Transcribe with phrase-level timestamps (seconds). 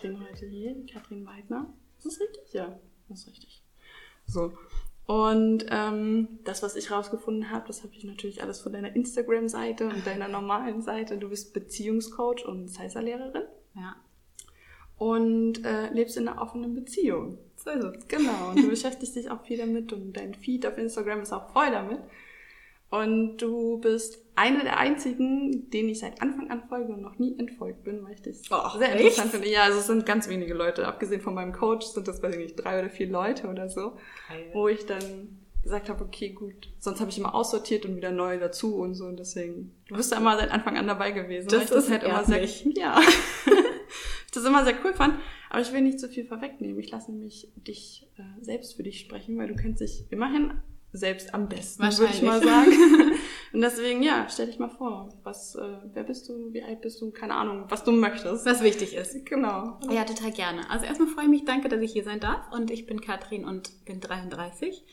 [0.00, 1.66] Katrin heute hier, Katrin Weidner.
[1.96, 2.52] Ist das richtig?
[2.52, 2.78] Ja,
[3.08, 3.62] das ist richtig.
[4.26, 4.52] So.
[5.06, 9.88] Und ähm, das, was ich rausgefunden habe, das habe ich natürlich alles von deiner Instagram-Seite
[9.88, 11.18] und deiner normalen Seite.
[11.18, 13.42] Du bist Beziehungscoach und Salsa-Lehrerin.
[13.74, 13.96] Ja.
[14.98, 17.38] Und äh, lebst in einer offenen Beziehung.
[17.56, 18.06] So ist es.
[18.06, 18.50] Genau.
[18.50, 21.72] Und du beschäftigst dich auch viel damit und dein Feed auf Instagram ist auch voll
[21.72, 21.98] damit.
[22.90, 27.38] Und du bist eine der einzigen, denen ich seit Anfang an folge und noch nie
[27.38, 29.00] entfolgt bin, weil ich dich Oh, sehr echt?
[29.00, 29.48] interessant finde.
[29.50, 30.86] Ja, also es sind ganz wenige Leute.
[30.86, 33.96] Abgesehen von meinem Coach sind das, weiß ich nicht, drei oder vier Leute oder so,
[34.28, 34.50] Geil.
[34.54, 35.02] wo ich dann
[35.62, 36.70] gesagt habe, okay, gut.
[36.78, 39.04] Sonst habe ich immer aussortiert und wieder neu dazu und so.
[39.04, 41.48] Und deswegen, du bist da immer seit Anfang an dabei gewesen.
[41.48, 42.42] Das ich das ist halt immer sehr,
[42.74, 42.98] ja,
[44.32, 45.14] das immer sehr cool fand.
[45.50, 46.78] Aber ich will nicht zu viel vorwegnehmen.
[46.78, 50.52] Ich lasse nämlich dich äh, selbst für dich sprechen, weil du kennst dich immerhin
[50.98, 52.72] selbst am besten, würde ich mal sagen.
[53.52, 55.08] Und deswegen, ja, stell dich mal vor.
[55.22, 56.52] Was, äh, wer bist du?
[56.52, 57.10] Wie alt bist du?
[57.10, 58.44] Keine Ahnung, was du möchtest.
[58.44, 59.24] Was wichtig ist.
[59.24, 59.80] Genau.
[59.90, 60.68] Ja, total gerne.
[60.70, 62.52] Also erstmal freue ich mich, danke, dass ich hier sein darf.
[62.52, 64.84] Und ich bin Katrin und bin 33,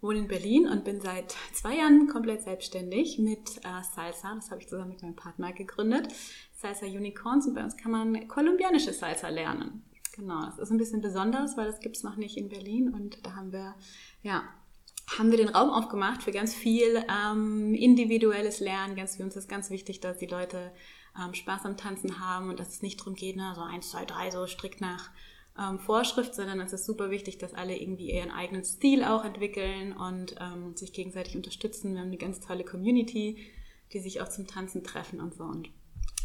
[0.00, 4.34] wohne in Berlin und bin seit zwei Jahren komplett selbstständig mit äh, Salsa.
[4.36, 6.08] Das habe ich zusammen mit meinem Partner gegründet.
[6.54, 9.84] Salsa Unicorns und bei uns kann man kolumbianische Salsa lernen.
[10.14, 13.36] Genau, das ist ein bisschen besonders, weil das gibt's noch nicht in Berlin und da
[13.36, 13.76] haben wir,
[14.22, 14.42] ja,
[15.16, 18.96] haben wir den Raum aufgemacht für ganz viel ähm, individuelles Lernen.
[18.96, 20.72] Ganz für uns ist ganz wichtig, dass die Leute
[21.18, 24.04] ähm, Spaß am Tanzen haben und dass es nicht darum geht, ne, so eins, zwei,
[24.04, 25.10] drei, so strikt nach
[25.58, 29.92] ähm, Vorschrift, sondern es ist super wichtig, dass alle irgendwie ihren eigenen Stil auch entwickeln
[29.92, 31.94] und ähm, sich gegenseitig unterstützen.
[31.94, 33.38] Wir haben eine ganz tolle Community,
[33.92, 35.44] die sich auch zum Tanzen treffen und so.
[35.44, 35.70] Und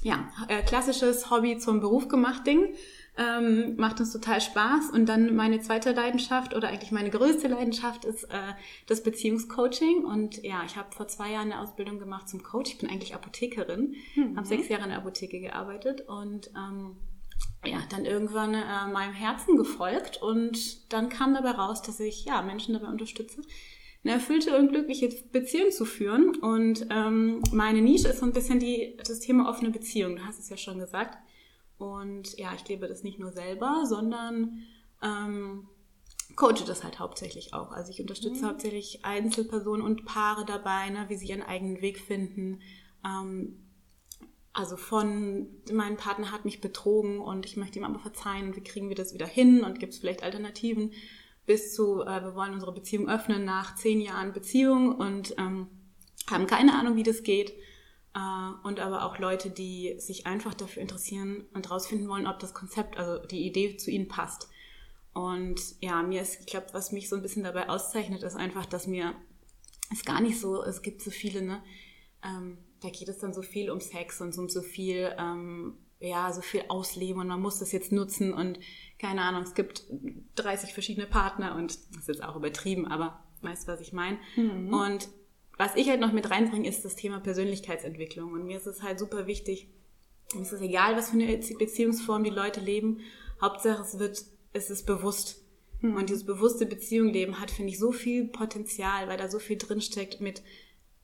[0.01, 2.75] ja, äh, klassisches Hobby zum Beruf gemacht Ding.
[3.15, 4.89] Ähm, macht uns total Spaß.
[4.91, 8.53] Und dann meine zweite Leidenschaft oder eigentlich meine größte Leidenschaft ist äh,
[8.87, 10.03] das Beziehungscoaching.
[10.03, 12.71] Und ja, ich habe vor zwei Jahren eine Ausbildung gemacht zum Coach.
[12.71, 14.35] Ich bin eigentlich Apothekerin, Mhm.
[14.35, 16.95] habe sechs Jahre in der Apotheke gearbeitet und ähm,
[17.65, 22.41] ja, dann irgendwann äh, meinem Herzen gefolgt und dann kam dabei raus, dass ich ja
[22.41, 23.41] Menschen dabei unterstütze,
[24.03, 26.35] eine erfüllte und glückliche Beziehung zu führen.
[26.37, 30.15] Und ähm, meine Nische ist so ein bisschen die, das Thema offene Beziehung.
[30.17, 31.17] Du hast es ja schon gesagt.
[31.77, 34.63] Und ja, ich lebe das nicht nur selber, sondern
[35.01, 35.67] ähm,
[36.35, 37.71] coache das halt hauptsächlich auch.
[37.71, 42.61] Also ich unterstütze hauptsächlich Einzelpersonen und Paare dabei, ne, wie sie ihren eigenen Weg finden.
[43.05, 43.59] Ähm,
[44.53, 48.63] also von, mein Partner hat mich betrogen und ich möchte ihm aber verzeihen und wie
[48.63, 50.91] kriegen wir das wieder hin und gibt es vielleicht Alternativen,
[51.45, 55.67] bis zu, äh, wir wollen unsere Beziehung öffnen nach zehn Jahren Beziehung und ähm,
[56.29, 57.53] haben keine Ahnung, wie das geht.
[58.15, 62.53] Äh, und aber auch Leute, die sich einfach dafür interessieren und rausfinden wollen, ob das
[62.53, 64.49] Konzept, also die Idee zu ihnen passt.
[65.13, 68.65] Und ja, mir ist, ich glaube, was mich so ein bisschen dabei auszeichnet, ist einfach,
[68.65, 69.13] dass mir
[69.91, 71.63] es gar nicht so, es gibt so viele, ne,
[72.23, 76.33] ähm, da geht es dann so viel um Sex und um so viel, ähm, ja,
[76.33, 78.59] so viel Ausleben und man muss das jetzt nutzen und
[78.99, 79.83] keine Ahnung, es gibt
[80.35, 84.17] 30 verschiedene Partner und das ist jetzt auch übertrieben, aber weißt du, was ich meine?
[84.73, 85.07] Und
[85.57, 88.99] was ich halt noch mit reinbringe, ist das Thema Persönlichkeitsentwicklung und mir ist es halt
[88.99, 89.67] super wichtig,
[90.33, 93.01] mir ist es egal, was für eine Beziehungsform die Leute leben,
[93.41, 95.41] Hauptsache es wird, es ist bewusst.
[95.81, 99.57] Und dieses bewusste Beziehung leben hat, finde ich, so viel Potenzial, weil da so viel
[99.57, 100.41] drinsteckt mit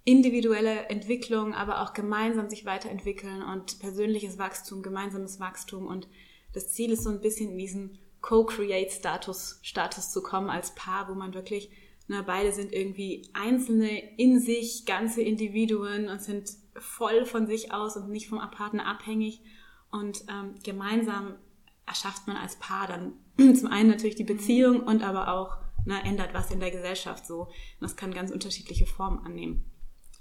[0.05, 5.85] individuelle Entwicklung, aber auch gemeinsam sich weiterentwickeln und persönliches Wachstum, gemeinsames Wachstum.
[5.85, 6.07] Und
[6.53, 11.13] das Ziel ist so ein bisschen in diesen Co-Create-Status Status zu kommen als Paar, wo
[11.13, 11.69] man wirklich,
[12.09, 17.95] na, beide sind irgendwie einzelne in sich, ganze Individuen und sind voll von sich aus
[17.97, 19.41] und nicht vom Partner abhängig.
[19.91, 21.35] Und ähm, gemeinsam
[21.85, 23.13] erschafft man als Paar dann
[23.55, 27.41] zum einen natürlich die Beziehung und aber auch na, ändert was in der Gesellschaft so.
[27.41, 29.63] Und das kann ganz unterschiedliche Formen annehmen.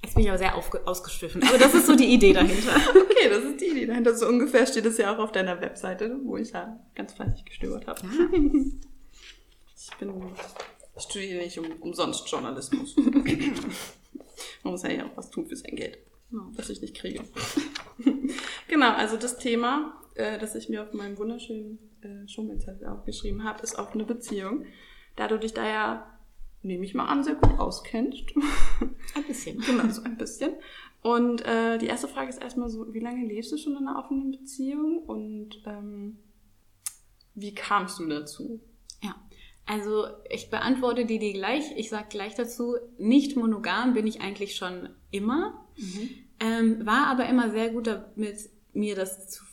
[0.02, 1.42] Jetzt bin ich aber sehr ausgeschwiffen.
[1.42, 2.76] Aber das ist so die Idee dahinter.
[3.18, 4.14] Okay, das ist die Idee dahinter.
[4.14, 7.86] So ungefähr steht es ja auch auf deiner Webseite, wo ich ja ganz fleißig gestöbert
[7.86, 8.02] habe.
[9.90, 10.12] Ich bin,
[10.98, 12.96] ich studiere nicht um, umsonst Journalismus.
[14.62, 15.98] Man muss ja auch was tun für sein Geld,
[16.56, 17.22] das ich nicht kriege.
[18.68, 23.62] Genau, also das Thema, äh, das ich mir auf meinem wunderschönen äh, Schulmetzettel aufgeschrieben habe,
[23.62, 24.66] ist offene Beziehung.
[25.16, 26.18] Da du dich da ja,
[26.62, 28.24] nehme ich mal an, sehr gut auskennst.
[29.14, 29.58] Ein bisschen.
[29.60, 30.52] Genau, so ein bisschen.
[31.02, 33.98] Und äh, die erste Frage ist erstmal so, wie lange lebst du schon in einer
[33.98, 36.18] offenen Beziehung und ähm,
[37.34, 38.60] wie kamst du dazu?
[39.68, 41.64] Also ich beantworte die die gleich.
[41.76, 45.68] Ich sage gleich dazu, nicht monogam bin ich eigentlich schon immer,
[46.40, 49.44] ähm, war aber immer sehr gut damit, mir das zu,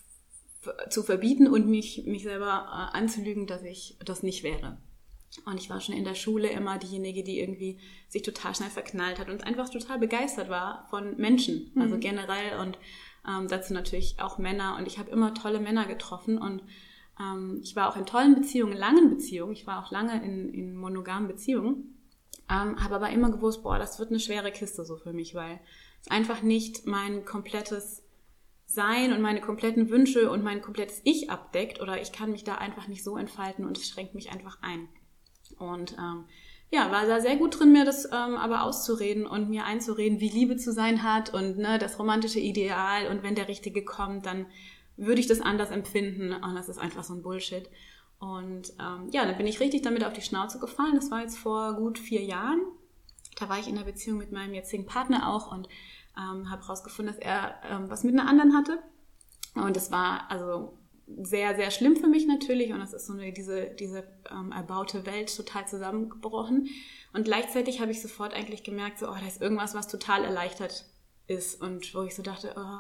[0.90, 4.78] zu verbieten und mich, mich selber äh, anzulügen, dass ich das nicht wäre.
[5.46, 9.20] Und ich war schon in der Schule immer diejenige, die irgendwie sich total schnell verknallt
[9.20, 12.78] hat und einfach total begeistert war von Menschen, also generell und
[13.28, 16.62] Ähm, dazu natürlich auch Männer und ich habe immer tolle Männer getroffen und
[17.20, 19.54] ähm, ich war auch in tollen Beziehungen, langen Beziehungen.
[19.54, 21.98] Ich war auch lange in, in monogamen Beziehungen,
[22.50, 25.60] ähm, habe aber immer gewusst, boah, das wird eine schwere Kiste so für mich, weil
[26.02, 28.04] es einfach nicht mein komplettes
[28.68, 32.56] sein und meine kompletten Wünsche und mein komplettes Ich abdeckt oder ich kann mich da
[32.56, 34.90] einfach nicht so entfalten und es schränkt mich einfach ein.
[35.58, 36.26] Und ähm,
[36.72, 40.30] ja, war da sehr gut drin, mir das ähm, aber auszureden und mir einzureden, wie
[40.30, 44.48] Liebe zu sein hat und ne, das romantische Ideal und wenn der Richtige kommt, dann
[44.98, 47.70] würde ich das anders empfinden und das ist einfach so ein Bullshit.
[48.20, 50.96] Und ähm, ja, dann bin ich richtig damit auf die Schnauze gefallen.
[50.96, 52.62] Das war jetzt vor gut vier Jahren.
[53.38, 55.68] Da war ich in einer Beziehung mit meinem jetzigen Partner auch und
[56.18, 58.80] ähm, habe herausgefunden, dass er ähm, was mit einer anderen hatte.
[59.56, 60.78] Und es war also
[61.08, 62.72] sehr, sehr schlimm für mich natürlich.
[62.72, 66.70] Und es ist so eine, diese, diese ähm, erbaute Welt total zusammengebrochen.
[67.14, 70.86] Und gleichzeitig habe ich sofort eigentlich gemerkt, so, oh, da ist irgendwas, was total erleichtert
[71.28, 71.62] ist.
[71.62, 72.80] Und wo ich so dachte, oh,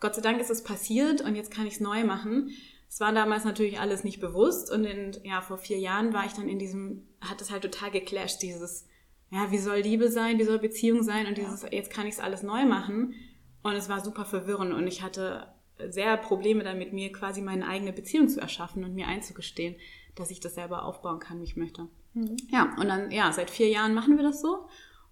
[0.00, 2.50] Gott sei Dank ist es passiert und jetzt kann ich es neu machen.
[2.88, 6.32] Es war damals natürlich alles nicht bewusst und in, ja, vor vier Jahren war ich
[6.32, 8.88] dann in diesem, hat es halt total geclasht, dieses,
[9.30, 12.20] ja, wie soll Liebe sein, wie soll Beziehung sein und dieses, jetzt kann ich es
[12.20, 13.14] alles neu machen.
[13.62, 15.52] Und es war super verwirrend und ich hatte
[15.88, 19.76] sehr Probleme damit, mir quasi meine eigene Beziehung zu erschaffen und mir einzugestehen,
[20.14, 21.88] dass ich das selber aufbauen kann, wie ich möchte.
[22.14, 22.36] Mhm.
[22.50, 24.66] Ja, und dann, ja, seit vier Jahren machen wir das so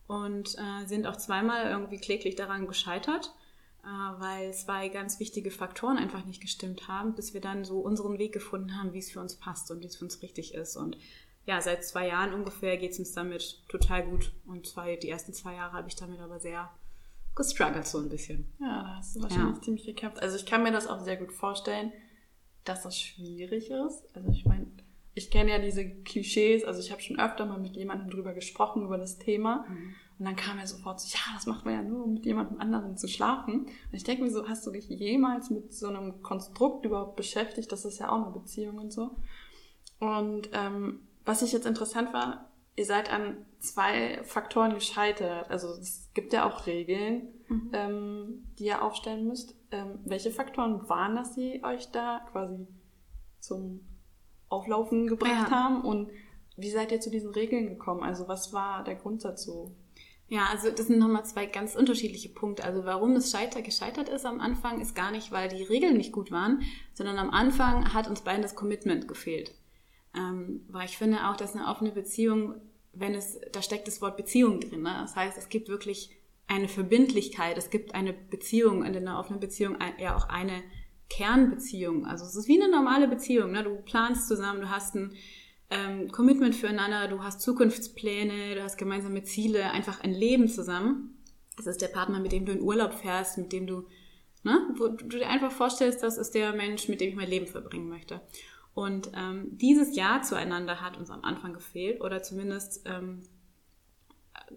[0.06, 3.34] und äh, sind auch zweimal irgendwie kläglich daran gescheitert,
[3.82, 8.32] weil zwei ganz wichtige Faktoren einfach nicht gestimmt haben, bis wir dann so unseren Weg
[8.32, 10.76] gefunden haben, wie es für uns passt und wie es für uns richtig ist.
[10.76, 10.98] Und
[11.46, 14.32] ja, seit zwei Jahren ungefähr geht es uns damit total gut.
[14.46, 16.70] Und zwei, die ersten zwei Jahre habe ich damit aber sehr
[17.34, 18.52] gestruggelt, so ein bisschen.
[18.60, 19.62] Ja, da hast du wahrscheinlich ja.
[19.62, 20.20] ziemlich gekämpft.
[20.20, 21.92] Also ich kann mir das auch sehr gut vorstellen,
[22.64, 24.04] dass das schwierig ist.
[24.14, 24.66] Also ich meine,
[25.14, 28.82] ich kenne ja diese Klischees, also ich habe schon öfter mal mit jemandem drüber gesprochen,
[28.82, 29.64] über das Thema.
[29.68, 29.94] Mhm.
[30.18, 32.60] Und dann kam er sofort so, ja, das macht man ja nur, um mit jemandem
[32.60, 33.66] anderen zu schlafen.
[33.66, 37.70] Und ich denke mir so, hast du dich jemals mit so einem Konstrukt überhaupt beschäftigt?
[37.70, 39.16] Das ist ja auch eine Beziehung und so.
[40.00, 45.50] Und ähm, was ich jetzt interessant war, ihr seid an zwei Faktoren gescheitert.
[45.50, 47.70] Also es gibt ja auch Regeln, mhm.
[47.72, 49.56] ähm, die ihr aufstellen müsst.
[49.70, 52.66] Ähm, welche Faktoren waren das, die euch da quasi
[53.40, 53.86] zum
[54.48, 55.50] Auflaufen gebracht ja.
[55.50, 55.82] haben?
[55.82, 56.10] Und
[56.56, 58.02] wie seid ihr zu diesen Regeln gekommen?
[58.02, 59.76] Also was war der Grund dazu?
[60.28, 62.64] Ja, also das sind nochmal zwei ganz unterschiedliche Punkte.
[62.64, 66.12] Also warum das Scheiter gescheitert ist am Anfang, ist gar nicht, weil die Regeln nicht
[66.12, 69.54] gut waren, sondern am Anfang hat uns beiden das Commitment gefehlt.
[70.14, 72.54] Ähm, weil ich finde auch, dass eine offene Beziehung,
[72.92, 74.82] wenn es, da steckt das Wort Beziehung drin.
[74.82, 74.94] Ne?
[75.00, 76.10] Das heißt, es gibt wirklich
[76.46, 80.62] eine Verbindlichkeit, es gibt eine Beziehung, in einer offenen Beziehung ja auch eine
[81.08, 82.06] Kernbeziehung.
[82.06, 83.52] Also es ist wie eine normale Beziehung.
[83.52, 83.64] Ne?
[83.64, 85.14] Du planst zusammen, du hast ein
[85.70, 91.18] ähm, Commitment füreinander, du hast Zukunftspläne, du hast gemeinsame Ziele, einfach ein Leben zusammen.
[91.56, 93.86] Das ist der Partner, mit dem du in Urlaub fährst, mit dem du,
[94.44, 97.46] ne, wo du dir einfach vorstellst, das ist der Mensch, mit dem ich mein Leben
[97.46, 98.20] verbringen möchte.
[98.74, 103.22] Und ähm, dieses Ja zueinander hat uns am Anfang gefehlt oder zumindest ähm,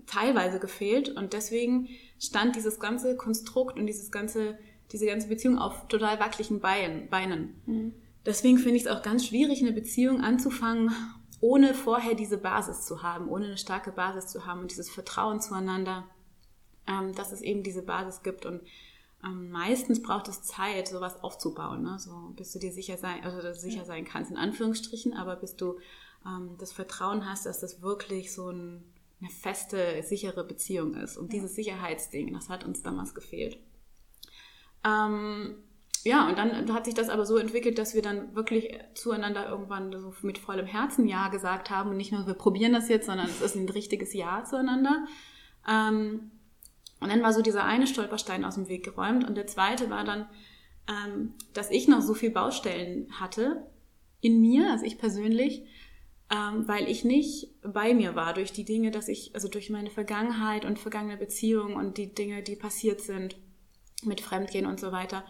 [0.05, 1.09] teilweise gefehlt.
[1.09, 1.89] Und deswegen
[2.19, 4.57] stand dieses ganze Konstrukt und dieses ganze,
[4.91, 7.61] diese ganze Beziehung auf total wackeligen Beinen.
[7.65, 7.93] Mhm.
[8.25, 10.91] Deswegen finde ich es auch ganz schwierig, eine Beziehung anzufangen,
[11.39, 15.41] ohne vorher diese Basis zu haben, ohne eine starke Basis zu haben und dieses Vertrauen
[15.41, 16.07] zueinander,
[16.87, 18.45] ähm, dass es eben diese Basis gibt.
[18.45, 18.61] Und
[19.23, 21.97] ähm, meistens braucht es Zeit, sowas aufzubauen, ne?
[21.99, 25.79] so bis du dir sicher sein, also sicher sein kannst in Anführungsstrichen, aber bis du
[26.25, 28.83] ähm, das Vertrauen hast, dass das wirklich so ein,
[29.19, 31.17] eine feste, sichere Beziehung ist.
[31.17, 33.57] Und dieses Sicherheitsding, das hat uns damals gefehlt.
[34.83, 35.55] Ähm,
[36.03, 39.91] ja, und dann hat sich das aber so entwickelt, dass wir dann wirklich zueinander irgendwann
[39.99, 43.27] so mit vollem Herzen Ja gesagt haben und nicht nur wir probieren das jetzt, sondern
[43.27, 45.05] es ist ein richtiges Ja zueinander.
[45.69, 46.31] Ähm,
[46.99, 50.03] und dann war so dieser eine Stolperstein aus dem Weg geräumt und der zweite war
[50.03, 50.27] dann,
[50.87, 53.65] ähm, dass ich noch so viel Baustellen hatte
[54.21, 55.63] in mir, also ich persönlich,
[56.31, 59.89] ähm, weil ich nicht bei mir war durch die Dinge, dass ich, also durch meine
[59.89, 63.35] Vergangenheit und vergangene Beziehungen und die Dinge, die passiert sind
[64.03, 65.25] mit Fremdgehen und so weiter,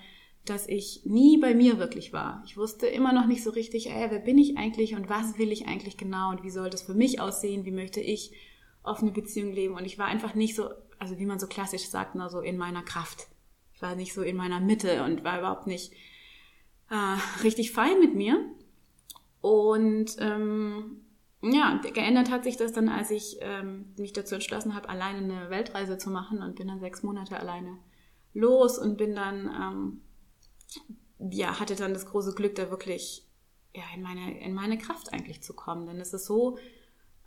[0.46, 2.44] dass ich nie bei mir wirklich war.
[2.46, 5.52] Ich wusste immer noch nicht so richtig, ey, wer bin ich eigentlich und was will
[5.52, 8.32] ich eigentlich genau und wie soll das für mich aussehen, wie möchte ich
[8.84, 10.70] offene Beziehung leben und ich war einfach nicht so
[11.02, 13.28] also wie man so klassisch sagt, ne, so in meiner Kraft.
[13.74, 15.92] Ich war nicht so in meiner Mitte und war überhaupt nicht
[16.92, 18.46] äh, richtig fein mit mir.
[19.42, 21.02] Und ähm,
[21.42, 25.50] ja, geändert hat sich das dann, als ich ähm, mich dazu entschlossen habe, alleine eine
[25.50, 27.80] Weltreise zu machen und bin dann sechs Monate alleine
[28.36, 30.02] los und bin dann, ähm,
[31.20, 33.28] ja, hatte dann das große Glück, da wirklich
[33.74, 35.86] ja, in, meine, in meine Kraft eigentlich zu kommen.
[35.86, 36.58] Denn es ist so,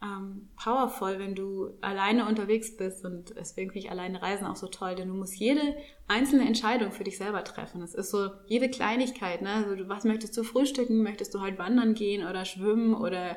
[0.05, 4.67] ähm, powerful, wenn du alleine unterwegs bist und deswegen finde ich alleine Reisen auch so
[4.67, 5.77] toll, denn du musst jede
[6.09, 7.81] einzelne Entscheidung für dich selber treffen.
[7.81, 9.65] Es ist so jede Kleinigkeit, ne?
[9.67, 11.03] Also was möchtest du frühstücken?
[11.03, 13.37] Möchtest du halt wandern gehen oder schwimmen oder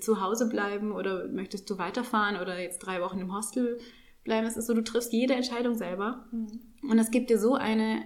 [0.00, 3.78] zu Hause bleiben oder möchtest du weiterfahren oder jetzt drei Wochen im Hostel
[4.24, 4.46] bleiben?
[4.46, 6.60] Es ist so, du triffst jede Entscheidung selber mhm.
[6.90, 8.02] und es gibt dir so eine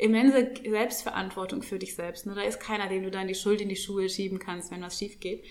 [0.00, 2.26] immense Selbstverantwortung für dich selbst.
[2.26, 2.34] Ne?
[2.34, 4.98] Da ist keiner, dem du dann die Schuld in die Schuhe schieben kannst, wenn was
[4.98, 5.44] schief geht.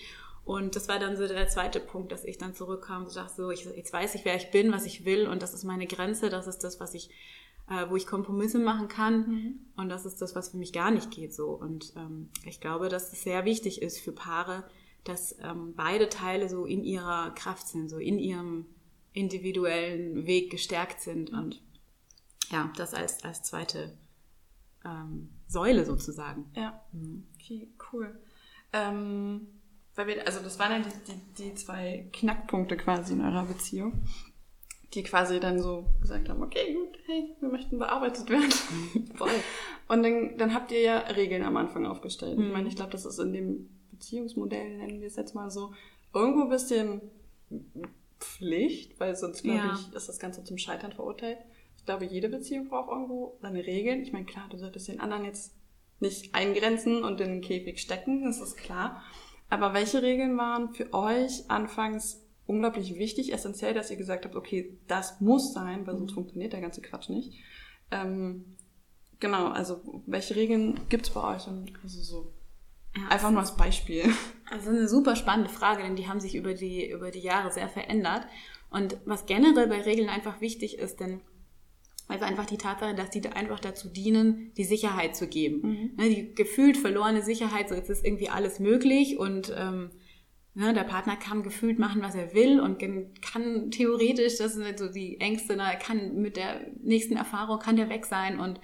[0.44, 3.50] Und das war dann so der zweite Punkt, dass ich dann zurückkam und dachte so,
[3.50, 6.30] ich, jetzt weiß ich, wer ich bin, was ich will und das ist meine Grenze,
[6.30, 7.10] das ist das, was ich,
[7.68, 9.58] äh, wo ich Kompromisse machen kann mhm.
[9.76, 11.50] und das ist das, was für mich gar nicht geht so.
[11.50, 14.64] Und ähm, ich glaube, dass es sehr wichtig ist für Paare,
[15.04, 18.66] dass ähm, beide Teile so in ihrer Kraft sind, so in ihrem
[19.12, 21.62] individuellen Weg gestärkt sind und
[22.50, 23.96] ja, das als, als zweite
[24.84, 26.50] ähm, Säule sozusagen.
[26.54, 27.26] Ja, mhm.
[27.34, 28.20] okay, cool.
[28.72, 29.48] Ähm
[30.00, 34.04] weil wir, also das waren ja die, die, die zwei Knackpunkte quasi in eurer Beziehung,
[34.94, 38.50] die quasi dann so gesagt haben, okay, gut, hey, wir möchten bearbeitet werden.
[39.14, 39.30] Voll.
[39.88, 42.38] Und dann, dann habt ihr ja Regeln am Anfang aufgestellt.
[42.38, 42.46] Mhm.
[42.46, 45.74] Ich meine, ich glaube, das ist in dem Beziehungsmodell, nennen wir es jetzt mal so,
[46.14, 47.02] irgendwo ein bisschen
[48.18, 49.74] Pflicht, weil sonst, glaube ja.
[49.74, 51.38] ich, ist das Ganze zum Scheitern verurteilt.
[51.80, 54.02] Ich glaube, jede Beziehung braucht irgendwo seine Regeln.
[54.02, 55.54] Ich meine, klar, du solltest den anderen jetzt
[55.98, 59.02] nicht eingrenzen und in den Käfig stecken, das ist klar.
[59.48, 64.76] Aber welche Regeln waren für euch anfangs unglaublich wichtig, essentiell, dass ihr gesagt habt, okay,
[64.88, 66.16] das muss sein, weil sonst mhm.
[66.16, 67.32] funktioniert der ganze Quatsch nicht.
[67.90, 68.56] Ähm,
[69.18, 71.48] genau, also welche Regeln gibt's bei euch?
[71.48, 72.32] Und also so
[72.94, 74.04] ja, einfach nur als Beispiel.
[74.52, 77.68] Also eine super spannende Frage, denn die haben sich über die, über die Jahre sehr
[77.68, 78.26] verändert.
[78.68, 81.20] Und was generell bei Regeln einfach wichtig ist, denn
[82.10, 85.60] also einfach die Tatsache, dass die einfach dazu dienen, die Sicherheit zu geben.
[85.62, 85.90] Mhm.
[85.96, 89.90] Ne, die gefühlt verlorene Sicherheit, so jetzt ist irgendwie alles möglich und ähm,
[90.54, 92.78] ne, der Partner kann gefühlt machen, was er will und
[93.22, 97.88] kann theoretisch, das sind so die Ängste, ne, kann mit der nächsten Erfahrung, kann der
[97.88, 98.60] weg sein und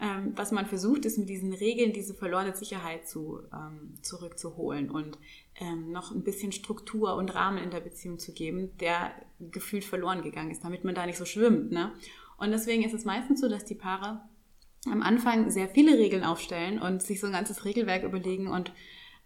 [0.00, 5.18] ähm, was man versucht, ist mit diesen Regeln diese verlorene Sicherheit zu, ähm, zurückzuholen und
[5.60, 10.22] ähm, noch ein bisschen Struktur und Rahmen in der Beziehung zu geben, der gefühlt verloren
[10.22, 11.70] gegangen ist, damit man da nicht so schwimmt.
[11.70, 11.92] Ne?
[12.44, 14.20] Und deswegen ist es meistens so, dass die Paare
[14.90, 18.70] am Anfang sehr viele Regeln aufstellen und sich so ein ganzes Regelwerk überlegen und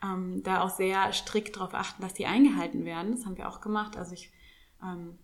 [0.04, 3.10] ähm, da auch sehr strikt darauf achten, dass die eingehalten werden.
[3.10, 3.96] Das haben wir auch gemacht.
[3.96, 4.30] Also ich
[4.82, 5.18] ähm,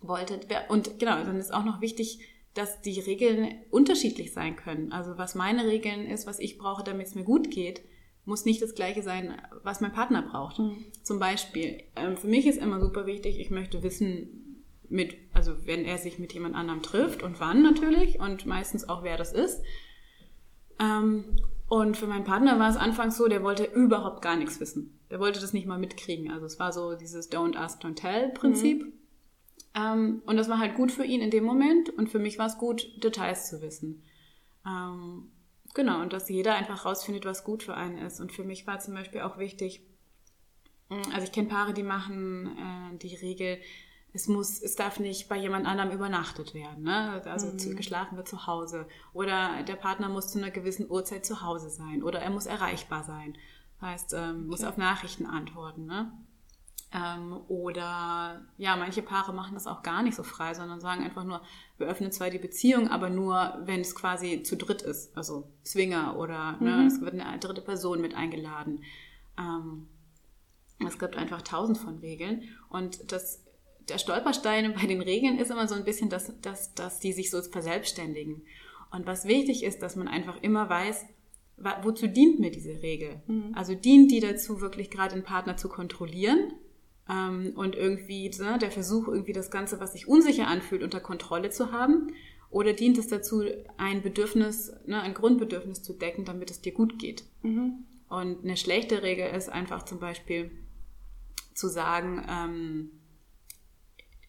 [0.00, 0.38] wollte,
[0.68, 2.20] und genau, dann ist auch noch wichtig,
[2.52, 4.92] dass die Regeln unterschiedlich sein können.
[4.92, 7.82] Also was meine Regeln ist, was ich brauche, damit es mir gut geht,
[8.26, 10.58] muss nicht das gleiche sein, was mein Partner braucht.
[10.58, 10.84] Mhm.
[11.02, 14.43] Zum Beispiel, ähm, für mich ist immer super wichtig, ich möchte wissen,
[14.88, 19.02] mit, also wenn er sich mit jemand anderem trifft und wann natürlich und meistens auch
[19.02, 19.62] wer das ist.
[20.78, 24.98] Ähm, und für meinen Partner war es anfangs so, der wollte überhaupt gar nichts wissen.
[25.10, 26.30] Der wollte das nicht mal mitkriegen.
[26.30, 28.84] Also es war so dieses Don't Ask, Don't Tell Prinzip.
[28.84, 28.92] Mhm.
[29.74, 32.46] Ähm, und das war halt gut für ihn in dem Moment und für mich war
[32.46, 34.02] es gut, Details zu wissen.
[34.66, 35.30] Ähm,
[35.74, 38.20] genau, und dass jeder einfach rausfindet, was gut für einen ist.
[38.20, 39.82] Und für mich war zum Beispiel auch wichtig,
[41.12, 43.58] also ich kenne Paare, die machen äh, die Regel,
[44.14, 47.20] es muss, es darf nicht bei jemand anderem übernachtet werden, ne?
[47.24, 47.76] Also mhm.
[47.76, 48.86] geschlafen wird zu Hause.
[49.12, 52.04] Oder der Partner muss zu einer gewissen Uhrzeit zu Hause sein.
[52.04, 53.36] Oder er muss erreichbar sein.
[53.80, 54.46] Heißt, ähm, okay.
[54.46, 56.12] muss auf Nachrichten antworten, ne?
[56.92, 61.24] Ähm, oder ja, manche Paare machen das auch gar nicht so frei, sondern sagen einfach
[61.24, 61.42] nur,
[61.76, 65.16] wir öffnen zwar die Beziehung, aber nur, wenn es quasi zu dritt ist.
[65.16, 66.82] Also Zwinger oder ne, mhm.
[66.82, 68.84] ne, es wird eine dritte Person mit eingeladen.
[69.36, 69.88] Ähm,
[70.86, 72.44] es gibt einfach tausend von Regeln.
[72.68, 73.44] Und das
[73.88, 77.30] der Stolperstein bei den Regeln ist immer so ein bisschen, dass, dass, dass die sich
[77.30, 78.42] so verselbstständigen.
[78.90, 81.06] Und was wichtig ist, dass man einfach immer weiß,
[81.82, 83.22] wozu dient mir diese Regel?
[83.26, 83.52] Mhm.
[83.54, 86.52] Also dient die dazu, wirklich gerade den Partner zu kontrollieren
[87.08, 91.50] ähm, und irgendwie ne, der Versuch, irgendwie das Ganze, was sich unsicher anfühlt, unter Kontrolle
[91.50, 92.12] zu haben?
[92.50, 93.42] Oder dient es dazu,
[93.78, 97.24] ein Bedürfnis, ne, ein Grundbedürfnis zu decken, damit es dir gut geht?
[97.42, 97.84] Mhm.
[98.08, 100.52] Und eine schlechte Regel ist einfach zum Beispiel
[101.52, 102.90] zu sagen, ähm,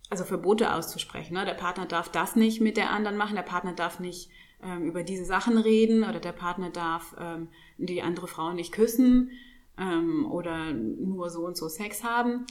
[0.09, 1.33] also Verbote auszusprechen.
[1.33, 1.45] Ne?
[1.45, 4.29] Der Partner darf das nicht mit der anderen machen, der Partner darf nicht
[4.63, 9.31] ähm, über diese Sachen reden oder der Partner darf ähm, die andere Frau nicht küssen
[9.77, 12.45] ähm, oder nur so und so Sex haben.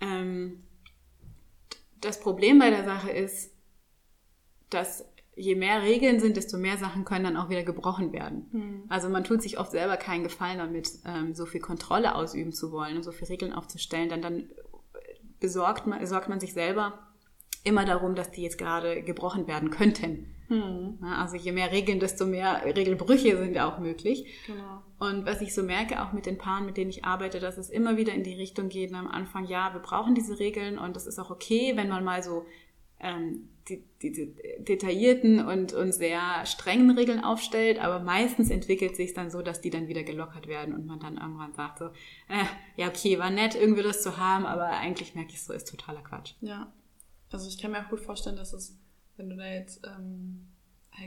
[0.00, 0.64] Ähm,
[2.00, 3.54] das Problem bei der Sache ist,
[4.70, 8.48] dass je mehr Regeln sind, desto mehr Sachen können dann auch wieder gebrochen werden.
[8.52, 8.82] Mhm.
[8.88, 12.72] Also man tut sich oft selber keinen Gefallen damit, ähm, so viel Kontrolle ausüben zu
[12.72, 14.48] wollen und so viele Regeln aufzustellen, dann, dann
[15.42, 16.98] besorgt man, sorgt man sich selber
[17.64, 20.34] immer darum, dass die jetzt gerade gebrochen werden könnten.
[20.48, 20.98] Hm.
[21.02, 24.26] Also je mehr Regeln, desto mehr Regelbrüche sind ja auch möglich.
[24.46, 24.82] Genau.
[24.98, 27.70] Und was ich so merke, auch mit den Paaren, mit denen ich arbeite, dass es
[27.70, 31.06] immer wieder in die Richtung geht, am Anfang, ja, wir brauchen diese Regeln und das
[31.06, 32.44] ist auch okay, wenn man mal so
[33.02, 39.14] ähm, die, die, die detaillierten und, und sehr strengen Regeln aufstellt, aber meistens entwickelt sich
[39.14, 42.44] dann so, dass die dann wieder gelockert werden und man dann irgendwann sagt so, äh,
[42.76, 46.02] ja okay, war nett irgendwie das zu haben, aber eigentlich merke ich so, ist totaler
[46.02, 46.34] Quatsch.
[46.40, 46.72] Ja,
[47.30, 48.78] also ich kann mir auch gut vorstellen, dass es,
[49.16, 50.48] wenn du da jetzt, ähm,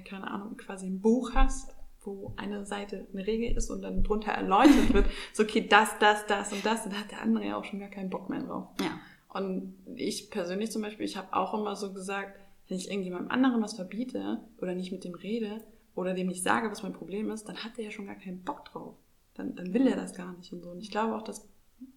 [0.07, 4.31] keine Ahnung, quasi ein Buch hast, wo eine Seite eine Regel ist und dann drunter
[4.31, 7.65] erläutert wird, so okay, das, das, das und das, dann hat der andere ja auch
[7.65, 8.69] schon gar keinen Bock mehr drauf.
[8.79, 8.99] Ja.
[9.35, 12.39] Und ich persönlich zum Beispiel, ich habe auch immer so gesagt,
[12.69, 15.59] wenn ich irgendjemandem anderen was verbiete oder nicht mit dem rede
[15.93, 18.43] oder dem nicht sage, was mein Problem ist, dann hat der ja schon gar keinen
[18.43, 18.95] Bock drauf.
[19.33, 20.69] Dann, dann will er das gar nicht und so.
[20.69, 21.49] Und ich glaube auch, dass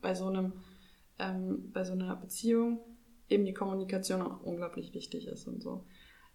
[0.03, 0.53] bei so einem,
[1.21, 2.81] ähm, bei so einer Beziehung
[3.29, 5.85] eben die Kommunikation auch unglaublich wichtig ist und so.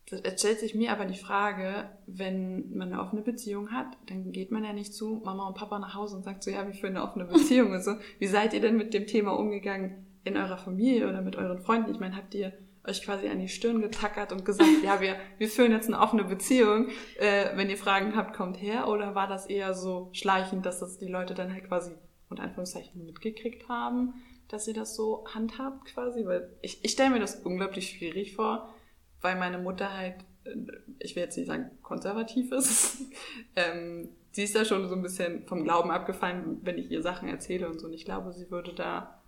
[0.09, 4.51] Es stellt sich mir aber die Frage, wenn man eine offene Beziehung hat, dann geht
[4.51, 6.87] man ja nicht zu Mama und Papa nach Hause und sagt so, ja, wie für
[6.87, 7.95] eine offene Beziehung und so.
[8.19, 10.12] Wie seid ihr denn mit dem Thema umgegangen?
[10.23, 11.91] In eurer Familie oder mit euren Freunden?
[11.91, 12.53] Ich meine, habt ihr
[12.85, 16.23] euch quasi an die Stirn getackert und gesagt, ja, wir, wir führen jetzt eine offene
[16.23, 16.89] Beziehung.
[17.17, 18.87] Äh, wenn ihr Fragen habt, kommt her.
[18.87, 21.93] Oder war das eher so schleichend, dass das die Leute dann halt quasi
[22.29, 24.15] unter Anführungszeichen mitgekriegt haben,
[24.49, 26.25] dass ihr das so handhabt quasi?
[26.25, 28.73] Weil ich, ich stelle mir das unglaublich schwierig vor,
[29.21, 30.55] weil meine Mutter halt, äh,
[30.99, 33.03] ich will jetzt nicht sagen konservativ ist.
[33.55, 37.29] ähm, sie ist da schon so ein bisschen vom Glauben abgefallen, wenn ich ihr Sachen
[37.29, 37.87] erzähle und so.
[37.87, 39.22] Und ich glaube, sie würde da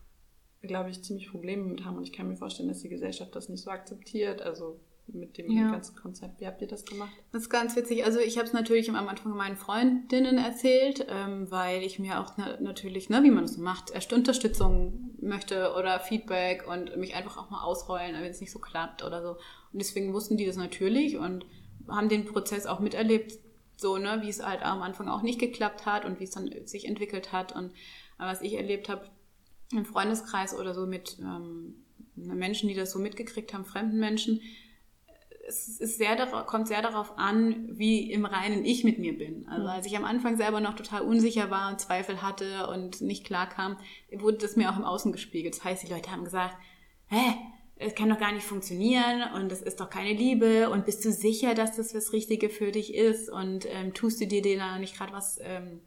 [0.62, 1.97] glaube ich, ziemlich Probleme mit haben.
[1.97, 4.41] Und ich kann mir vorstellen, dass die Gesellschaft das nicht so akzeptiert.
[4.41, 5.71] Also mit dem ja.
[5.71, 6.39] ganzen Konzept.
[6.41, 7.12] Wie habt ihr das gemacht?
[7.31, 8.03] Das ist ganz witzig.
[8.05, 12.33] Also ich habe es natürlich am Anfang meinen Freundinnen erzählt, ähm, weil ich mir auch
[12.38, 17.15] na natürlich, ne, wie man das so macht, erst Unterstützung möchte oder Feedback und mich
[17.15, 19.29] einfach auch mal ausheulen, wenn es nicht so klappt oder so.
[19.31, 21.46] Und deswegen wussten die das natürlich und
[21.87, 23.33] haben den Prozess auch miterlebt,
[23.77, 26.50] so, ne, wie es halt am Anfang auch nicht geklappt hat und wie es dann
[26.65, 27.53] sich entwickelt hat.
[27.53, 27.72] Und
[28.18, 29.05] was ich erlebt habe,
[29.71, 31.75] im Freundeskreis oder so mit ähm,
[32.15, 34.41] Menschen, die das so mitgekriegt haben, fremden Menschen,
[35.47, 39.47] es ist sehr kommt sehr darauf an, wie im Reinen ich mit mir bin.
[39.47, 39.69] Also mhm.
[39.69, 43.47] als ich am Anfang selber noch total unsicher war und Zweifel hatte und nicht klar
[43.47, 43.77] kam,
[44.11, 45.55] wurde das mir auch im Außen gespiegelt.
[45.55, 46.55] Das heißt, die Leute haben gesagt,
[47.07, 47.35] hä,
[47.77, 51.11] es kann doch gar nicht funktionieren und das ist doch keine Liebe und bist du
[51.11, 54.97] sicher, dass das das Richtige für dich ist und ähm, tust du dir da nicht
[54.97, 55.81] gerade was ähm,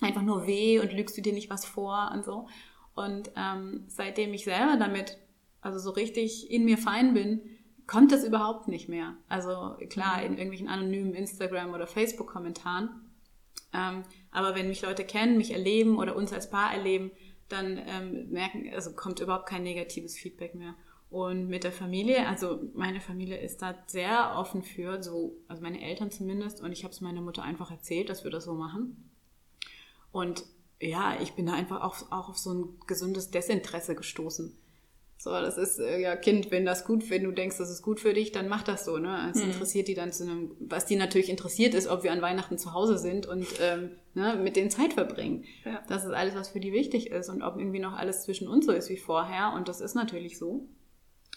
[0.00, 2.46] einfach nur weh und lügst du dir nicht was vor und so.
[2.94, 5.18] Und ähm, seitdem ich selber damit,
[5.60, 7.40] also so richtig in mir fein bin,
[7.86, 9.16] kommt das überhaupt nicht mehr.
[9.28, 12.88] Also klar, in irgendwelchen anonymen Instagram- oder Facebook-Kommentaren.
[13.72, 17.10] Ähm, aber wenn mich Leute kennen, mich erleben oder uns als Paar erleben,
[17.48, 20.74] dann ähm, merken, also kommt überhaupt kein negatives Feedback mehr.
[21.10, 25.80] Und mit der Familie, also meine Familie ist da sehr offen für, so, also meine
[25.80, 29.10] Eltern zumindest, und ich habe es meiner Mutter einfach erzählt, dass wir das so machen.
[30.10, 30.44] Und
[30.80, 34.56] ja, ich bin da einfach auch, auch auf so ein gesundes Desinteresse gestoßen.
[35.16, 37.98] So, das ist, äh, ja, Kind, wenn das gut, wenn du denkst, das ist gut
[37.98, 39.30] für dich, dann mach das so, ne?
[39.30, 39.52] Es mhm.
[39.52, 42.74] interessiert die dann zu einem, was die natürlich interessiert ist, ob wir an Weihnachten zu
[42.74, 45.44] Hause sind und ähm, ne, mit denen Zeit verbringen.
[45.64, 45.82] Ja.
[45.88, 48.66] Das ist alles, was für die wichtig ist und ob irgendwie noch alles zwischen uns
[48.66, 50.68] so ist wie vorher und das ist natürlich so.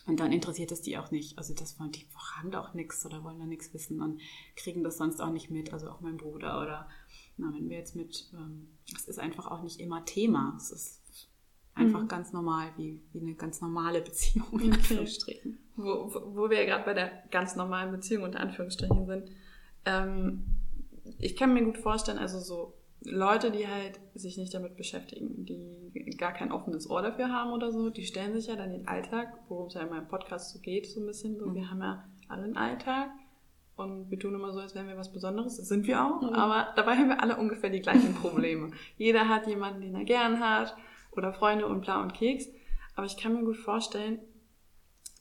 [0.06, 1.38] Und dann interessiert es die auch nicht.
[1.38, 4.21] Also das wollen die fragen auch nichts oder wollen da nichts wissen und
[4.56, 5.73] kriegen das sonst auch nicht mit.
[5.73, 6.89] Also auch mein Bruder oder
[7.38, 10.56] na, wenn wir jetzt mit, ähm, es ist einfach auch nicht immer Thema.
[10.58, 11.02] Es ist
[11.76, 12.08] einfach mhm.
[12.08, 15.60] ganz normal, wie, wie eine ganz normale Beziehung in Anführungsstrichen.
[15.76, 19.30] Wo, wo wir ja gerade bei der ganz normalen Beziehung unter Anführungsstrichen sind.
[19.86, 20.43] Ähm,
[21.19, 26.17] ich kann mir gut vorstellen, also so Leute, die halt sich nicht damit beschäftigen, die
[26.17, 29.38] gar kein offenes Ohr dafür haben oder so, die stellen sich ja dann den Alltag,
[29.47, 31.38] worum es ja in meinem Podcast so geht, so ein bisschen.
[31.38, 31.56] So, mhm.
[31.56, 33.12] Wir haben ja alle einen Alltag
[33.78, 35.58] und wir tun immer so, als wären wir was Besonderes.
[35.58, 36.22] Das sind wir auch.
[36.22, 36.30] Mhm.
[36.30, 38.72] Aber dabei haben wir alle ungefähr die gleichen Probleme.
[38.98, 40.76] Jeder hat jemanden, den er gern hat
[41.12, 42.48] oder Freunde und bla und Keks.
[42.96, 44.20] Aber ich kann mir gut vorstellen,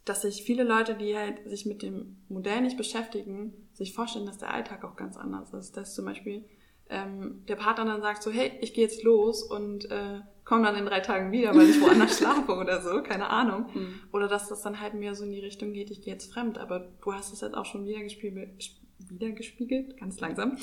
[0.07, 4.39] dass sich viele Leute, die halt sich mit dem Modell nicht beschäftigen, sich vorstellen, dass
[4.39, 5.77] der Alltag auch ganz anders ist.
[5.77, 6.45] Dass zum Beispiel
[6.89, 10.77] ähm, der Partner dann sagt so, hey, ich gehe jetzt los und äh, komme dann
[10.77, 13.67] in drei Tagen wieder, weil ich woanders schlafe oder so, keine Ahnung.
[13.75, 14.01] Mhm.
[14.13, 16.57] Oder dass das dann halt mehr so in die Richtung geht, ich gehe jetzt fremd.
[16.57, 18.71] Aber du hast es jetzt auch schon wieder gespiegelt,
[19.11, 20.57] wieder gespiegelt, ganz langsam,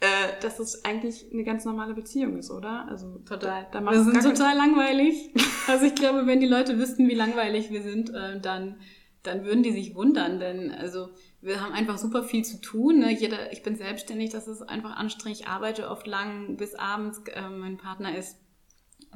[0.00, 0.06] äh,
[0.42, 2.86] dass es eigentlich eine ganz normale Beziehung ist, oder?
[2.88, 3.66] Also total.
[3.72, 5.32] Da, da wir sind total langweilig.
[5.68, 8.76] Also ich glaube, wenn die Leute wüssten, wie langweilig wir sind, äh, dann
[9.22, 11.10] dann würden die sich wundern, denn also
[11.42, 13.00] wir haben einfach super viel zu tun.
[13.00, 13.12] Ne?
[13.12, 15.40] Jeder, ich bin selbstständig, das ist einfach anstrengend.
[15.40, 17.20] Ich arbeite oft lang bis abends.
[17.26, 18.38] Äh, mein Partner ist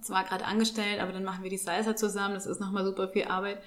[0.01, 2.35] zwar gerade angestellt, aber dann machen wir die Salsa zusammen.
[2.35, 3.63] Das ist nochmal super viel Arbeit.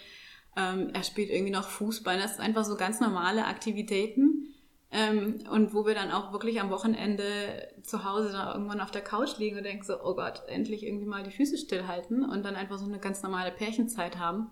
[0.57, 2.17] Ähm, er spielt irgendwie noch Fußball.
[2.17, 4.53] Das sind einfach so ganz normale Aktivitäten,
[4.91, 9.01] Ähm, und wo wir dann auch wirklich am Wochenende zu Hause da irgendwann auf der
[9.01, 12.55] Couch liegen und denken so, oh Gott, endlich irgendwie mal die Füße stillhalten und dann
[12.55, 14.47] einfach so eine ganz normale Pärchenzeit haben.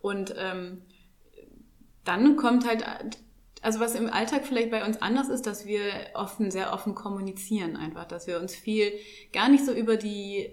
[0.00, 0.82] Und ähm,
[2.04, 2.84] dann kommt halt,
[3.60, 5.82] also was im Alltag vielleicht bei uns anders ist, dass wir
[6.14, 8.92] offen, sehr offen kommunizieren einfach, dass wir uns viel
[9.32, 10.50] gar nicht so über die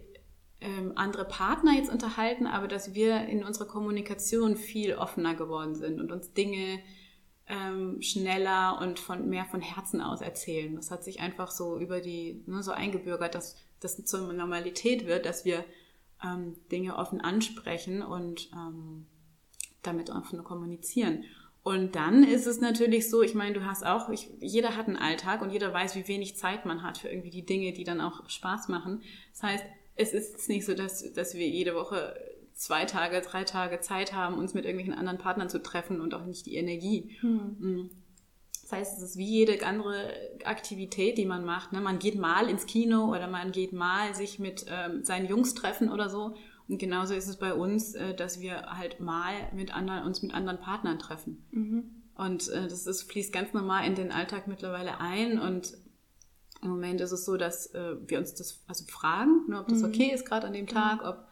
[0.62, 6.00] ähm, andere Partner jetzt unterhalten, aber dass wir in unserer Kommunikation viel offener geworden sind
[6.00, 6.80] und uns Dinge
[7.48, 10.76] ähm, schneller und von mehr von Herzen aus erzählen.
[10.76, 15.26] Das hat sich einfach so über die ne, so eingebürgert, dass das zur Normalität wird,
[15.26, 15.64] dass wir
[16.24, 19.08] ähm, Dinge offen ansprechen und ähm,
[19.82, 21.24] damit offen kommunizieren.
[21.64, 24.98] Und dann ist es natürlich so, ich meine, du hast auch, ich, jeder hat einen
[24.98, 28.02] Alltag und jeder weiß, wie wenig Zeit man hat für irgendwie die Dinge, die dann
[28.02, 29.02] auch Spaß machen.
[29.32, 29.66] Das heißt,
[30.00, 32.16] es ist nicht so, dass, dass wir jede Woche
[32.54, 36.26] zwei Tage, drei Tage Zeit haben, uns mit irgendwelchen anderen Partnern zu treffen und auch
[36.26, 37.18] nicht die Energie.
[37.20, 37.90] Hm.
[38.62, 40.14] Das heißt, es ist wie jede andere
[40.46, 41.74] Aktivität, die man macht.
[41.74, 41.82] Ne?
[41.82, 45.92] Man geht mal ins Kino oder man geht mal sich mit ähm, seinen Jungs treffen
[45.92, 46.36] oder so.
[46.68, 50.34] Und genauso ist es bei uns, äh, dass wir halt mal mit anderen, uns mit
[50.34, 51.44] anderen Partnern treffen.
[51.52, 51.84] Mhm.
[52.16, 55.40] Und äh, das ist, fließt ganz normal in den Alltag mittlerweile ein.
[55.40, 55.74] Und
[56.62, 59.80] im Moment ist es so, dass äh, wir uns das also fragen, ne, ob das
[59.80, 59.86] mhm.
[59.86, 61.28] okay ist gerade an dem Tag, ob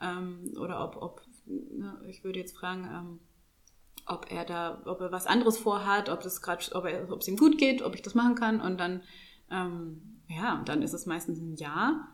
[0.00, 3.18] ähm, oder ob, ob ne, ich würde jetzt fragen, ähm,
[4.06, 7.28] ob er da, ob er was anderes vorhat, ob das gerade, ob, er, ob es
[7.28, 8.60] ihm gut geht, ob ich das machen kann.
[8.60, 9.02] Und dann,
[9.50, 12.08] ähm, ja, dann ist es meistens ein Ja.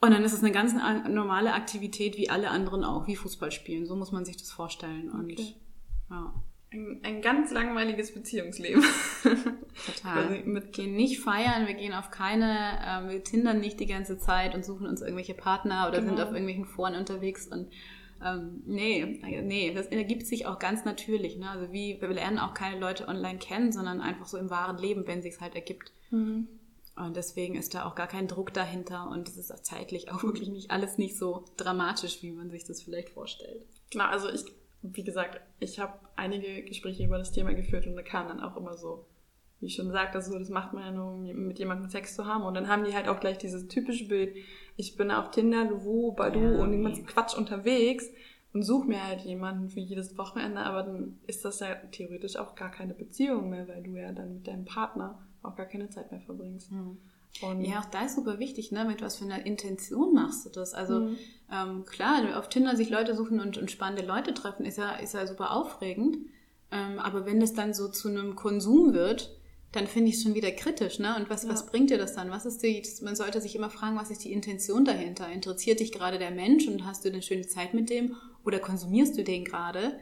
[0.00, 0.74] Und dann ist es eine ganz
[1.08, 3.86] normale Aktivität wie alle anderen auch, wie Fußball spielen.
[3.86, 5.10] So muss man sich das vorstellen.
[5.10, 5.56] Und okay.
[6.10, 6.34] ja.
[6.74, 8.82] Ein, ein, ganz langweiliges Beziehungsleben.
[9.22, 10.30] Total.
[10.30, 14.18] wir mit gehen nicht feiern, wir gehen auf keine, äh, wir tindern nicht die ganze
[14.18, 16.10] Zeit und suchen uns irgendwelche Partner oder genau.
[16.10, 17.68] sind auf irgendwelchen Foren unterwegs und
[18.24, 21.36] ähm, nee, nee, das ergibt sich auch ganz natürlich.
[21.36, 21.50] Ne?
[21.50, 25.06] Also wie, wir lernen auch keine Leute online kennen, sondern einfach so im wahren Leben,
[25.06, 25.92] wenn sich halt ergibt.
[26.10, 26.48] Mhm.
[26.96, 30.22] Und deswegen ist da auch gar kein Druck dahinter und es ist auch zeitlich auch
[30.24, 33.66] wirklich nicht alles nicht so dramatisch, wie man sich das vielleicht vorstellt.
[33.90, 34.44] Genau, also ich
[34.92, 38.56] wie gesagt, ich habe einige Gespräche über das Thema geführt und da kam dann auch
[38.56, 39.06] immer so,
[39.60, 42.26] wie ich schon sagte, so, das macht man ja nur, um mit jemandem Sex zu
[42.26, 42.44] haben.
[42.44, 44.36] Und dann haben die halt auch gleich dieses typische Bild,
[44.76, 48.10] ich bin auf Tinder, Luvo, Badu ja, und irgendwas Quatsch unterwegs
[48.52, 52.54] und suche mir halt jemanden für jedes Wochenende, aber dann ist das ja theoretisch auch
[52.54, 56.10] gar keine Beziehung mehr, weil du ja dann mit deinem Partner auch gar keine Zeit
[56.10, 56.70] mehr verbringst.
[56.70, 56.98] Mhm.
[57.42, 58.84] Und ja, auch da ist super wichtig, ne?
[58.84, 60.72] mit was für einer Intention machst du das.
[60.72, 61.16] Also mhm.
[61.52, 65.14] ähm, klar, auf Tinder sich Leute suchen und, und spannende Leute treffen, ist ja, ist
[65.14, 66.18] ja super aufregend.
[66.70, 69.36] Ähm, aber wenn das dann so zu einem Konsum wird,
[69.72, 71.16] dann finde ich es schon wieder kritisch, ne?
[71.16, 71.48] Und was, ja.
[71.48, 72.30] was bringt dir das dann?
[72.30, 75.28] Was ist die, man sollte sich immer fragen, was ist die Intention dahinter?
[75.28, 78.14] Interessiert dich gerade der Mensch und hast du eine schöne Zeit mit dem?
[78.44, 79.98] Oder konsumierst du den gerade?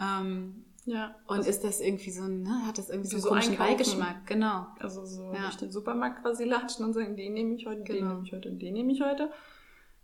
[0.00, 1.14] Ähm, ja.
[1.26, 4.26] Und ist das irgendwie so ein, ne, hat das irgendwie so einen so komischen Beigeschmack,
[4.26, 4.66] genau.
[4.78, 5.42] Also so ja.
[5.42, 7.98] durch den Supermarkt quasi latschen und sagen, den nehme ich heute, genau.
[7.98, 9.30] den nehme ich heute und den nehme ich heute.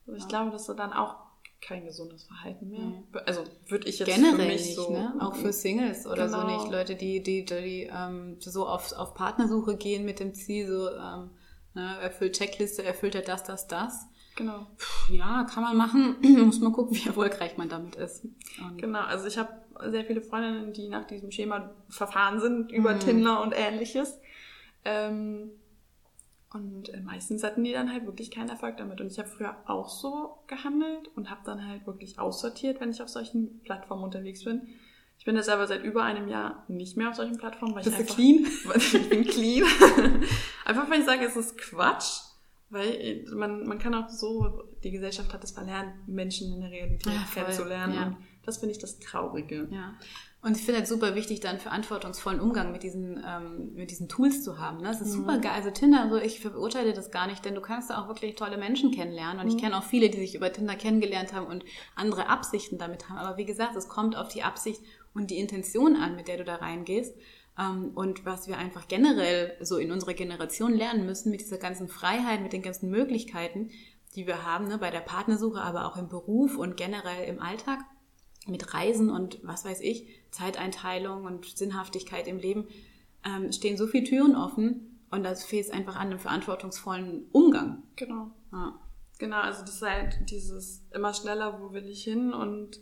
[0.06, 0.28] Also ich ja.
[0.28, 1.16] glaube, das ist dann auch
[1.60, 2.80] kein gesundes Verhalten mehr.
[2.80, 3.04] Mhm.
[3.24, 5.14] Also würde ich jetzt Generell für mich nicht, so, ne?
[5.20, 6.42] Auch für Singles oder genau.
[6.42, 6.70] so nicht.
[6.70, 11.30] Leute, die, die, die ähm, so auf, auf Partnersuche gehen mit dem Ziel, so ähm,
[11.74, 14.06] ne, erfüllt Checkliste, erfüllt er das, das, das.
[14.36, 14.66] Genau.
[14.76, 16.16] Puh, ja, kann man machen.
[16.44, 18.24] Muss man gucken, wie erfolgreich man damit ist.
[18.60, 19.50] Und genau, also ich habe
[19.90, 23.00] sehr viele Freundinnen, die nach diesem Schema verfahren sind über mhm.
[23.00, 24.18] Tinder und ähnliches.
[24.84, 25.50] Ähm,
[26.52, 29.00] und äh, meistens hatten die dann halt wirklich keinen Erfolg damit.
[29.00, 33.02] Und ich habe früher auch so gehandelt und habe dann halt wirklich aussortiert, wenn ich
[33.02, 34.62] auf solchen Plattformen unterwegs bin.
[35.18, 37.96] Ich bin jetzt aber seit über einem Jahr nicht mehr auf solchen Plattformen, weil Bist
[37.96, 38.46] ich einfach, clean?
[38.76, 39.64] Ich bin clean.
[40.64, 42.20] einfach weil ich sage, es ist Quatsch.
[42.68, 46.70] Weil äh, man, man kann auch so, die Gesellschaft hat es verlernt, Menschen in der
[46.70, 47.94] Realität ja, kennenzulernen.
[47.94, 48.06] Ja.
[48.06, 49.68] Und das finde ich das Traurige.
[49.70, 49.94] Ja.
[50.42, 54.08] Und ich finde es super wichtig, da einen verantwortungsvollen Umgang mit diesen, ähm, mit diesen
[54.08, 54.78] Tools zu haben.
[54.78, 54.84] Ne?
[54.84, 55.22] Das ist mhm.
[55.22, 55.52] super geil.
[55.56, 58.56] Also Tinder, also ich verurteile das gar nicht, denn du kannst da auch wirklich tolle
[58.56, 59.40] Menschen kennenlernen.
[59.40, 59.56] Und mhm.
[59.56, 61.64] ich kenne auch viele, die sich über Tinder kennengelernt haben und
[61.96, 63.18] andere Absichten damit haben.
[63.18, 64.80] Aber wie gesagt, es kommt auf die Absicht
[65.14, 67.16] und die Intention an, mit der du da reingehst.
[67.58, 71.88] Ähm, und was wir einfach generell so in unserer Generation lernen müssen, mit dieser ganzen
[71.88, 73.70] Freiheit, mit den ganzen Möglichkeiten,
[74.14, 77.80] die wir haben, ne, bei der Partnersuche, aber auch im Beruf und generell im Alltag,
[78.46, 82.66] mit Reisen und was weiß ich, Zeiteinteilung und Sinnhaftigkeit im Leben,
[83.24, 87.82] ähm, stehen so viele Türen offen und das fehlt einfach an einem verantwortungsvollen Umgang.
[87.96, 88.30] Genau.
[88.52, 88.80] Ja.
[89.18, 92.80] Genau, also das ist halt dieses immer schneller, wo will ich hin und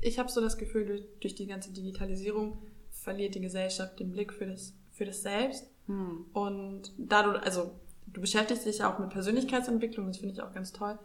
[0.00, 4.32] ich habe so das Gefühl, durch, durch, die ganze Digitalisierung verliert die Gesellschaft den Blick
[4.32, 5.70] für das, für das Selbst.
[5.86, 6.26] Hm.
[6.32, 7.70] Und da du, also
[8.06, 10.98] du beschäftigst dich ja auch mit Persönlichkeitsentwicklung, das finde ich auch ganz toll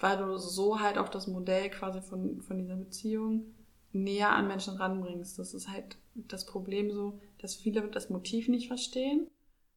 [0.00, 3.54] weil du so halt auch das Modell quasi von, von dieser Beziehung
[3.92, 5.38] näher an Menschen ranbringst.
[5.38, 9.28] Das ist halt das Problem so, dass viele das Motiv nicht verstehen.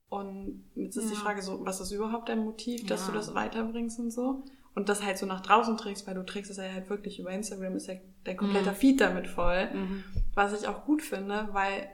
[0.09, 1.11] Und jetzt ist ja.
[1.11, 3.07] die Frage so, was ist überhaupt dein Motiv, dass ja.
[3.07, 4.43] du das weiterbringst und so?
[4.75, 7.31] Und das halt so nach draußen trägst, weil du trägst es ja halt wirklich über
[7.31, 8.75] Instagram, ist ja dein kompletter mhm.
[8.75, 9.69] Feed damit voll.
[9.73, 10.03] Mhm.
[10.33, 11.87] Was ich auch gut finde, weil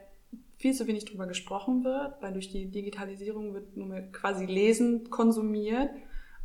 [0.56, 5.08] viel zu wenig drüber gesprochen wird, weil durch die Digitalisierung wird nur mehr quasi lesen
[5.08, 5.90] konsumiert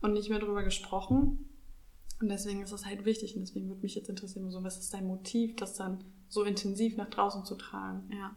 [0.02, 1.55] und nicht mehr drüber gesprochen.
[2.22, 4.94] Und deswegen ist das halt wichtig und deswegen würde mich jetzt interessieren, so, was ist
[4.94, 8.10] dein Motiv, das dann so intensiv nach draußen zu tragen?
[8.12, 8.36] Ja,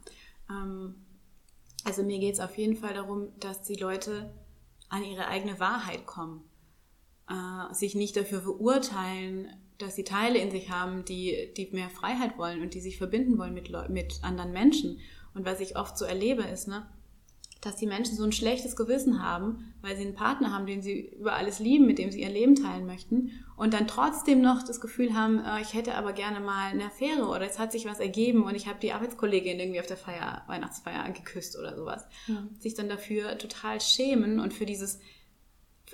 [0.50, 0.96] ähm,
[1.84, 4.34] also mir geht es auf jeden Fall darum, dass die Leute
[4.88, 6.42] an ihre eigene Wahrheit kommen,
[7.28, 12.36] äh, sich nicht dafür verurteilen, dass sie Teile in sich haben, die, die mehr Freiheit
[12.36, 14.98] wollen und die sich verbinden wollen mit, mit anderen Menschen.
[15.34, 16.88] Und was ich oft so erlebe, ist, ne,
[17.60, 21.08] dass die Menschen so ein schlechtes Gewissen haben, weil sie einen Partner haben, den sie
[21.18, 24.80] über alles lieben, mit dem sie ihr Leben teilen möchten und dann trotzdem noch das
[24.80, 27.98] Gefühl haben, äh, ich hätte aber gerne mal eine Affäre oder es hat sich was
[27.98, 32.06] ergeben und ich habe die Arbeitskollegin irgendwie auf der Feier, Weihnachtsfeier geküsst oder sowas.
[32.28, 32.46] Ja.
[32.60, 35.00] Sich dann dafür total schämen und für dieses,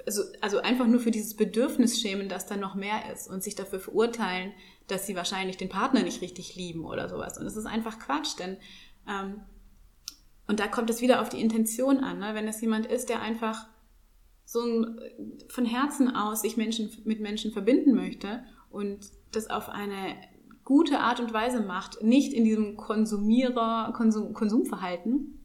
[0.04, 3.54] also, also einfach nur für dieses Bedürfnis schämen, dass da noch mehr ist und sich
[3.54, 4.52] dafür verurteilen,
[4.86, 7.38] dass sie wahrscheinlich den Partner nicht richtig lieben oder sowas.
[7.38, 8.58] Und es ist einfach Quatsch, denn
[9.08, 9.40] ähm,
[10.46, 12.18] und da kommt es wieder auf die Intention an.
[12.18, 12.34] Ne?
[12.34, 13.66] Wenn es jemand ist, der einfach
[14.44, 15.00] so ein,
[15.48, 20.16] von Herzen aus sich Menschen, mit Menschen verbinden möchte und das auf eine
[20.64, 25.40] gute Art und Weise macht, nicht in diesem Konsumierer, Konsum, Konsumverhalten,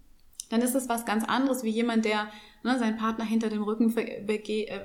[0.50, 2.28] dann ist das was ganz anderes wie jemand, der
[2.64, 4.40] ne, seinen Partner hinter dem Rücken äh,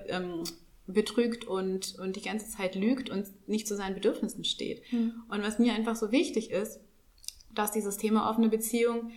[0.09, 0.45] ähm,
[0.87, 4.83] betrügt und, und die ganze Zeit lügt und nicht zu seinen Bedürfnissen steht.
[4.93, 5.23] Mhm.
[5.29, 6.81] Und was mir einfach so wichtig ist,
[7.55, 9.11] dass dieses Thema offene Beziehung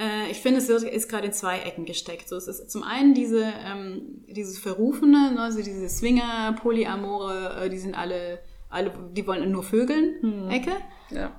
[0.00, 2.28] äh, ich finde, es wird, ist gerade in zwei Ecken gesteckt.
[2.28, 7.68] So, es ist zum einen diese, ähm, dieses Verrufene, ne, also diese Swinger, Polyamore, äh,
[7.68, 10.50] die sind alle, alle, die wollen nur Vögeln, hm.
[10.50, 10.72] Ecke.
[11.10, 11.32] Ja.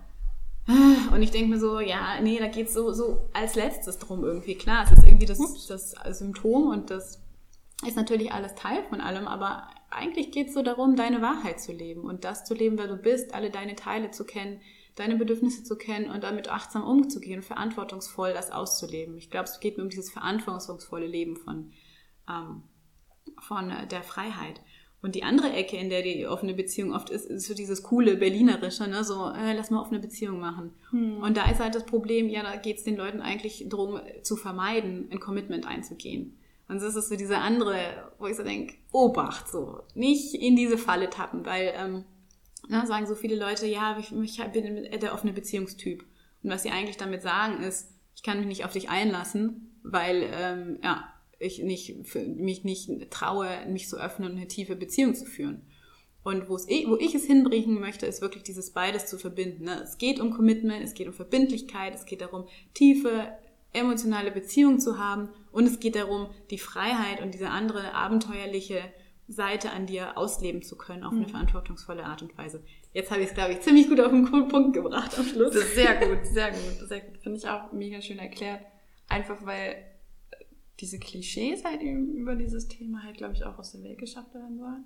[0.68, 4.24] Ah, und ich denke mir so, ja, nee, da geht's so, so als letztes drum
[4.24, 4.56] irgendwie.
[4.56, 7.20] Klar, es ist irgendwie das, das Symptom und das
[7.86, 12.02] ist natürlich alles Teil von allem, aber eigentlich geht's so darum, deine Wahrheit zu leben
[12.02, 14.62] und das zu leben, wer du bist, alle deine Teile zu kennen,
[15.02, 19.18] deine Bedürfnisse zu kennen und damit achtsam umzugehen, verantwortungsvoll das auszuleben.
[19.18, 21.72] Ich glaube, es geht mir um dieses verantwortungsvolle Leben von,
[22.30, 22.64] ähm,
[23.40, 24.62] von der Freiheit.
[25.02, 28.18] Und die andere Ecke, in der die offene Beziehung oft ist, ist so dieses coole
[28.18, 29.04] Berlinerische, ne?
[29.04, 30.74] so äh, lass mal offene Beziehung machen.
[30.92, 31.24] Hm.
[31.24, 34.36] Und da ist halt das Problem, ja, da geht es den Leuten eigentlich darum, zu
[34.36, 36.38] vermeiden, ein Commitment einzugehen.
[36.68, 40.78] Und das ist so diese andere, wo ich so denke, Obacht, so nicht in diese
[40.78, 42.06] Falle tappen, weil ähm,
[42.72, 46.06] na, sagen so viele Leute, ja, ich, ich bin der offene Beziehungstyp.
[46.42, 50.26] Und was sie eigentlich damit sagen ist, ich kann mich nicht auf dich einlassen, weil
[50.34, 51.04] ähm, ja,
[51.38, 55.64] ich nicht, mich nicht traue, mich zu öffnen und eine tiefe Beziehung zu führen.
[56.24, 59.66] Und wo, es, wo ich es hinbringen möchte, ist wirklich dieses beides zu verbinden.
[59.66, 59.82] Ne?
[59.84, 63.28] Es geht um Commitment, es geht um Verbindlichkeit, es geht darum, tiefe
[63.74, 68.82] emotionale Beziehung zu haben und es geht darum, die Freiheit und diese andere abenteuerliche
[69.32, 71.30] Seite an dir ausleben zu können auf eine mhm.
[71.30, 72.64] verantwortungsvolle Art und Weise.
[72.94, 75.54] Jetzt habe ich es, glaube ich, ziemlich gut auf den Punkt gebracht am Schluss.
[75.74, 77.18] sehr gut, sehr gut, sehr gut.
[77.20, 78.62] Finde ich auch mega schön erklärt.
[79.08, 79.86] Einfach weil
[80.80, 84.58] diese Klischees halt über dieses Thema halt, glaube ich, auch aus der Welt geschafft werden
[84.58, 84.86] sollen.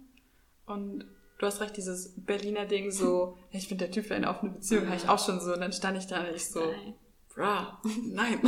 [0.66, 1.06] Und
[1.40, 4.88] du hast recht, dieses Berliner Ding so, ich bin der Typ für eine offene Beziehung,
[4.88, 5.54] habe ich auch schon so.
[5.54, 6.62] Und dann stand ich da und ich so,
[7.34, 8.40] bra, nein.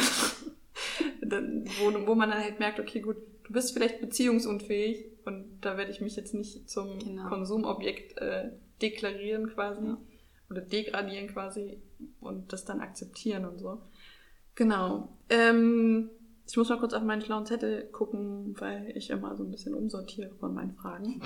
[1.22, 5.78] dann, wo, wo man dann halt merkt, okay, gut, du bist vielleicht beziehungsunfähig und da
[5.78, 7.28] werde ich mich jetzt nicht zum genau.
[7.28, 9.98] Konsumobjekt äh, deklarieren quasi ja.
[10.50, 11.82] oder degradieren quasi
[12.20, 13.82] und das dann akzeptieren und so.
[14.56, 15.18] Genau.
[15.30, 16.10] Ähm,
[16.48, 19.76] ich muss mal kurz auf meinen schlauen Zettel gucken, weil ich immer so ein bisschen
[19.76, 21.22] umsortiere von meinen Fragen.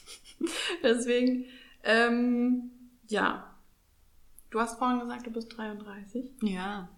[0.82, 1.44] Deswegen,
[1.84, 2.70] ähm,
[3.08, 3.54] ja.
[4.50, 6.32] Du hast vorhin gesagt, du bist 33.
[6.42, 6.88] Ja.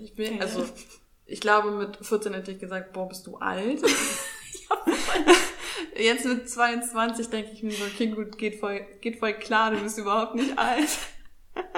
[0.00, 0.64] Ich bin, also,
[1.26, 3.82] ich glaube, mit 14 hätte ich gesagt, boah, bist du alt.
[5.96, 9.80] Jetzt mit 22 denke ich mir so, okay, gut, geht voll, geht voll klar, du
[9.80, 10.98] bist überhaupt nicht alt.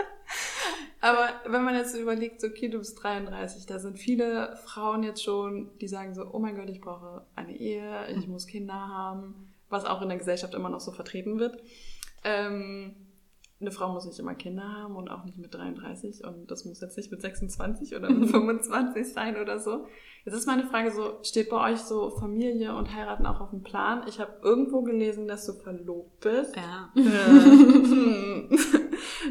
[1.00, 5.22] Aber wenn man jetzt überlegt, so, okay, du bist 33, da sind viele Frauen jetzt
[5.22, 9.52] schon, die sagen so, oh mein Gott, ich brauche eine Ehe, ich muss Kinder haben,
[9.68, 11.62] was auch in der Gesellschaft immer noch so vertreten wird.
[12.24, 12.96] Ähm,
[13.64, 16.80] eine Frau muss nicht immer Kinder haben und auch nicht mit 33 und das muss
[16.80, 19.86] jetzt nicht mit 26 oder mit 25 sein oder so.
[20.24, 23.62] Jetzt ist meine Frage so, steht bei euch so Familie und Heiraten auch auf dem
[23.62, 24.04] Plan?
[24.06, 26.56] Ich habe irgendwo gelesen, dass du verlobt bist.
[26.56, 26.90] Ja.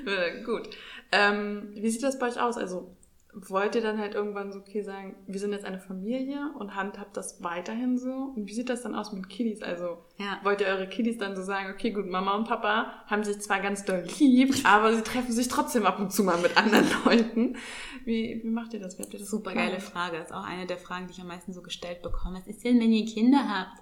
[0.45, 0.69] Gut.
[1.11, 2.57] Ähm, wie sieht das bei euch aus?
[2.57, 2.95] Also
[3.35, 7.17] wollt ihr dann halt irgendwann so, okay, sagen, wir sind jetzt eine Familie und handhabt
[7.17, 8.33] das weiterhin so?
[8.35, 9.61] Und wie sieht das dann aus mit Kiddies?
[9.63, 10.39] Also, Ja.
[10.43, 13.59] wollt ihr eure Kiddies dann so sagen, okay, gut, Mama und Papa haben sich zwar
[13.59, 17.57] ganz doll lieb, aber sie treffen sich trotzdem ab und zu mal mit anderen Leuten.
[18.05, 18.97] Wie, wie macht ihr das?
[18.97, 20.17] Wie habt ihr das Super geile Frage.
[20.17, 22.39] Das ist auch eine der Fragen, die ich am meisten so gestellt bekomme.
[22.39, 23.81] Was ist denn, wenn ihr Kinder habt?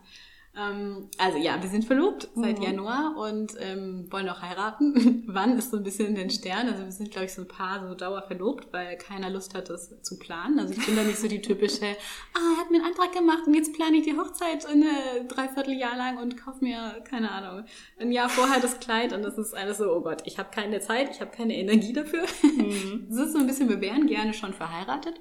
[0.54, 2.64] Ähm, also ja, wir sind verlobt seit Mhm.
[2.66, 5.24] Januar und ähm, wollen auch heiraten.
[5.28, 6.74] Wann ist so ein bisschen in den Sternen.
[6.74, 9.70] Also wir sind, glaube ich, so ein paar so dauer verlobt, weil keiner Lust hat,
[9.70, 10.60] das zu planen.
[10.60, 11.86] Also ich bin da nicht so die typische,
[12.34, 15.24] ah, er hat mir einen Antrag gemacht und jetzt plane ich die Hochzeit ein äh,
[15.26, 17.66] Dreivierteljahr lang und kaufe mir, keine Ahnung,
[17.98, 20.82] ein Jahr vorher das Kleid und das ist alles so, oh Gott, ich habe keine
[20.82, 22.26] Zeit, ich habe keine Energie dafür.
[22.44, 23.08] Mhm.
[23.10, 25.20] Das ist so ein bisschen, wir wären gerne schon verheiratet,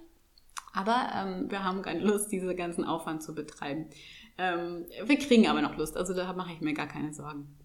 [0.73, 3.87] aber ähm, wir haben keine Lust, diese ganzen Aufwand zu betreiben.
[4.41, 7.59] Ähm, wir kriegen aber noch Lust, also da mache ich mir gar keine Sorgen,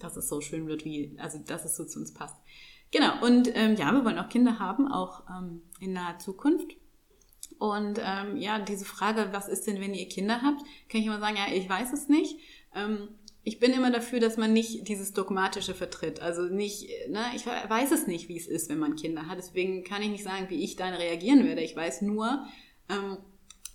[0.00, 2.36] dass es so schön wird, wie, also dass es so zu uns passt.
[2.90, 6.72] Genau, und ähm, ja, wir wollen auch Kinder haben, auch ähm, in naher Zukunft.
[7.58, 11.20] Und ähm, ja, diese Frage, was ist denn, wenn ihr Kinder habt, kann ich immer
[11.20, 12.38] sagen, ja, ich weiß es nicht.
[12.74, 13.08] Ähm,
[13.42, 16.20] ich bin immer dafür, dass man nicht dieses Dogmatische vertritt.
[16.20, 19.36] Also nicht, ne, ich weiß es nicht, wie es ist, wenn man Kinder hat.
[19.36, 21.60] Deswegen kann ich nicht sagen, wie ich dann reagieren werde.
[21.60, 22.46] Ich weiß nur,
[22.88, 23.18] ähm,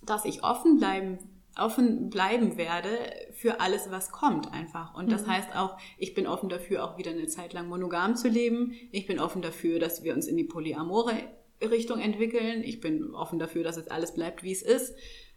[0.04, 1.18] dass ich offen bleiben,
[1.58, 2.88] offen bleiben werde
[3.32, 4.94] für alles, was kommt einfach.
[4.94, 8.28] Und das heißt auch, ich bin offen dafür, auch wieder eine Zeit lang monogam zu
[8.28, 8.72] leben.
[8.90, 11.14] Ich bin offen dafür, dass wir uns in die polyamore
[11.62, 12.62] Richtung entwickeln.
[12.64, 14.94] Ich bin offen dafür, dass es alles bleibt, wie es ist.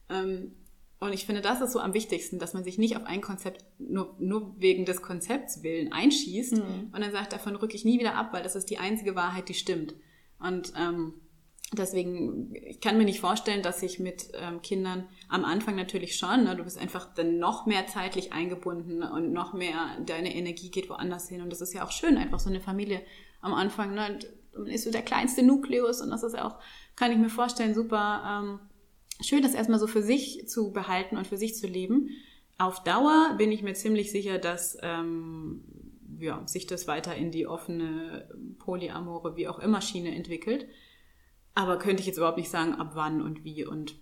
[0.09, 0.55] Ähm,
[1.01, 3.65] und ich finde, das ist so am wichtigsten, dass man sich nicht auf ein Konzept
[3.77, 6.91] nur, nur wegen des Konzepts willen einschießt Mhm.
[6.93, 9.49] und dann sagt, davon rücke ich nie wieder ab, weil das ist die einzige Wahrheit,
[9.49, 9.93] die stimmt.
[10.39, 11.13] Und ähm,
[11.73, 16.43] deswegen, ich kann mir nicht vorstellen, dass ich mit ähm, Kindern am Anfang natürlich schon,
[16.43, 20.89] ne, du bist einfach dann noch mehr zeitlich eingebunden und noch mehr, deine Energie geht
[20.89, 21.41] woanders hin.
[21.41, 23.01] Und das ist ja auch schön, einfach so eine Familie
[23.41, 24.19] am Anfang, ne,
[24.57, 26.57] man ist so der kleinste Nukleus und das ist auch,
[26.95, 28.59] kann ich mir vorstellen, super ähm,
[29.21, 32.09] schön, das erstmal so für sich zu behalten und für sich zu leben.
[32.57, 35.63] Auf Dauer bin ich mir ziemlich sicher, dass ähm,
[36.19, 40.67] ja, sich das weiter in die offene, polyamore, wie auch immer Schiene entwickelt.
[41.55, 43.95] Aber könnte ich jetzt überhaupt nicht sagen, ab wann und wie und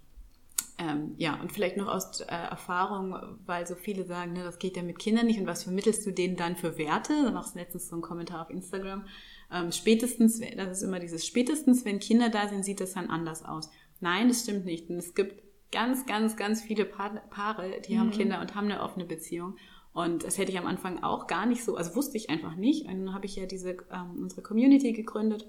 [0.80, 4.76] ähm, ja, und vielleicht noch aus äh, Erfahrung, weil so viele sagen, ne, das geht
[4.76, 7.13] ja mit Kindern nicht und was vermittelst du denen dann für Werte?
[7.24, 9.06] Da machst du letztens so einen Kommentar auf Instagram.
[9.52, 13.46] Ähm, spätestens, das ist immer dieses spätestens, wenn Kinder da sind, sieht das dann anders
[13.46, 13.70] aus.
[14.00, 14.89] Nein, das stimmt nicht.
[14.89, 18.82] Und es gibt ganz, ganz, ganz viele Pa- Paare, die haben Kinder und haben eine
[18.82, 19.58] offene Beziehung.
[19.94, 22.88] Und das hätte ich am Anfang auch gar nicht so, also wusste ich einfach nicht.
[22.88, 25.46] Und dann habe ich ja diese, ähm, unsere Community gegründet.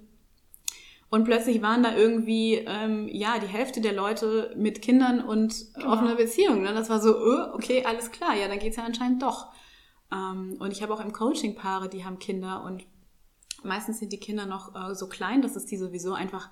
[1.11, 6.17] Und plötzlich waren da irgendwie, ähm, ja, die Hälfte der Leute mit Kindern und offener
[6.17, 6.63] Beziehung.
[6.63, 6.75] Ne?
[6.75, 9.53] Das war so, äh, okay, alles klar, ja, dann geht's ja anscheinend doch.
[10.13, 12.85] Ähm, und ich habe auch im Coaching Paare, die haben Kinder und
[13.63, 16.51] meistens sind die Kinder noch äh, so klein, dass es die sowieso einfach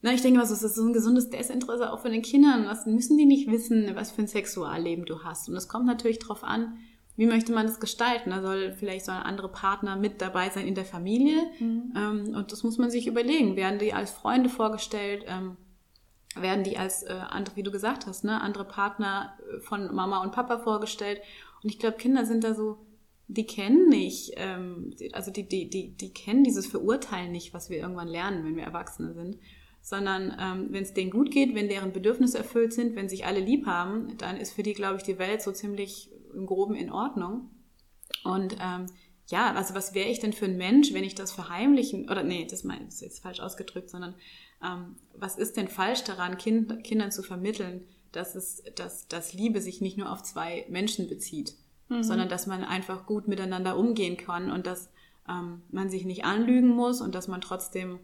[0.00, 2.66] na, ich denke mal, so, es ist so ein gesundes Desinteresse auch von den Kindern.
[2.66, 5.48] Was müssen die nicht wissen, was für ein Sexualleben du hast?
[5.48, 6.78] Und es kommt natürlich drauf an,
[7.18, 8.30] wie möchte man das gestalten?
[8.30, 11.50] Da soll vielleicht so ein anderer Partner mit dabei sein in der Familie.
[11.96, 13.56] Ähm, und das muss man sich überlegen.
[13.56, 15.24] Werden die als Freunde vorgestellt?
[15.26, 15.56] Ähm,
[16.36, 20.22] werden die als äh, andere, wie du gesagt hast, ne, andere Partner äh, von Mama
[20.22, 21.20] und Papa vorgestellt?
[21.64, 22.78] Und ich glaube, Kinder sind da so,
[23.26, 27.78] die kennen nicht, ähm, also die, die, die, die kennen dieses Verurteilen nicht, was wir
[27.78, 29.38] irgendwann lernen, wenn wir Erwachsene sind
[29.80, 33.40] sondern ähm, wenn es denen gut geht, wenn deren Bedürfnisse erfüllt sind, wenn sich alle
[33.40, 36.90] lieb haben, dann ist für die, glaube ich, die Welt so ziemlich im Groben in
[36.90, 37.50] Ordnung.
[38.24, 38.86] Und ähm,
[39.28, 42.46] ja, also was wäre ich denn für ein Mensch, wenn ich das verheimlichen, oder nee,
[42.50, 44.14] das ist jetzt falsch ausgedrückt, sondern
[44.64, 49.60] ähm, was ist denn falsch daran, kind, Kindern zu vermitteln, dass es, dass, dass Liebe
[49.60, 51.54] sich nicht nur auf zwei Menschen bezieht,
[52.02, 54.90] sondern dass man einfach gut miteinander umgehen kann und dass
[55.28, 57.98] ähm, man sich nicht anlügen muss und dass man trotzdem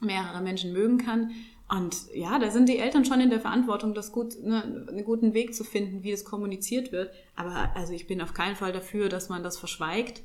[0.00, 1.30] mehrere Menschen mögen kann.
[1.74, 5.32] Und ja, da sind die Eltern schon in der Verantwortung, das gut, ne, einen guten
[5.32, 7.10] Weg zu finden, wie es kommuniziert wird.
[7.34, 10.22] Aber also ich bin auf keinen Fall dafür, dass man das verschweigt,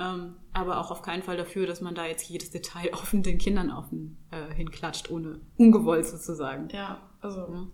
[0.00, 3.38] ähm, aber auch auf keinen Fall dafür, dass man da jetzt jedes Detail offen den
[3.38, 6.68] Kindern offen äh, hinklatscht, ohne ungewollt sozusagen.
[6.72, 7.66] Ja, also Ja.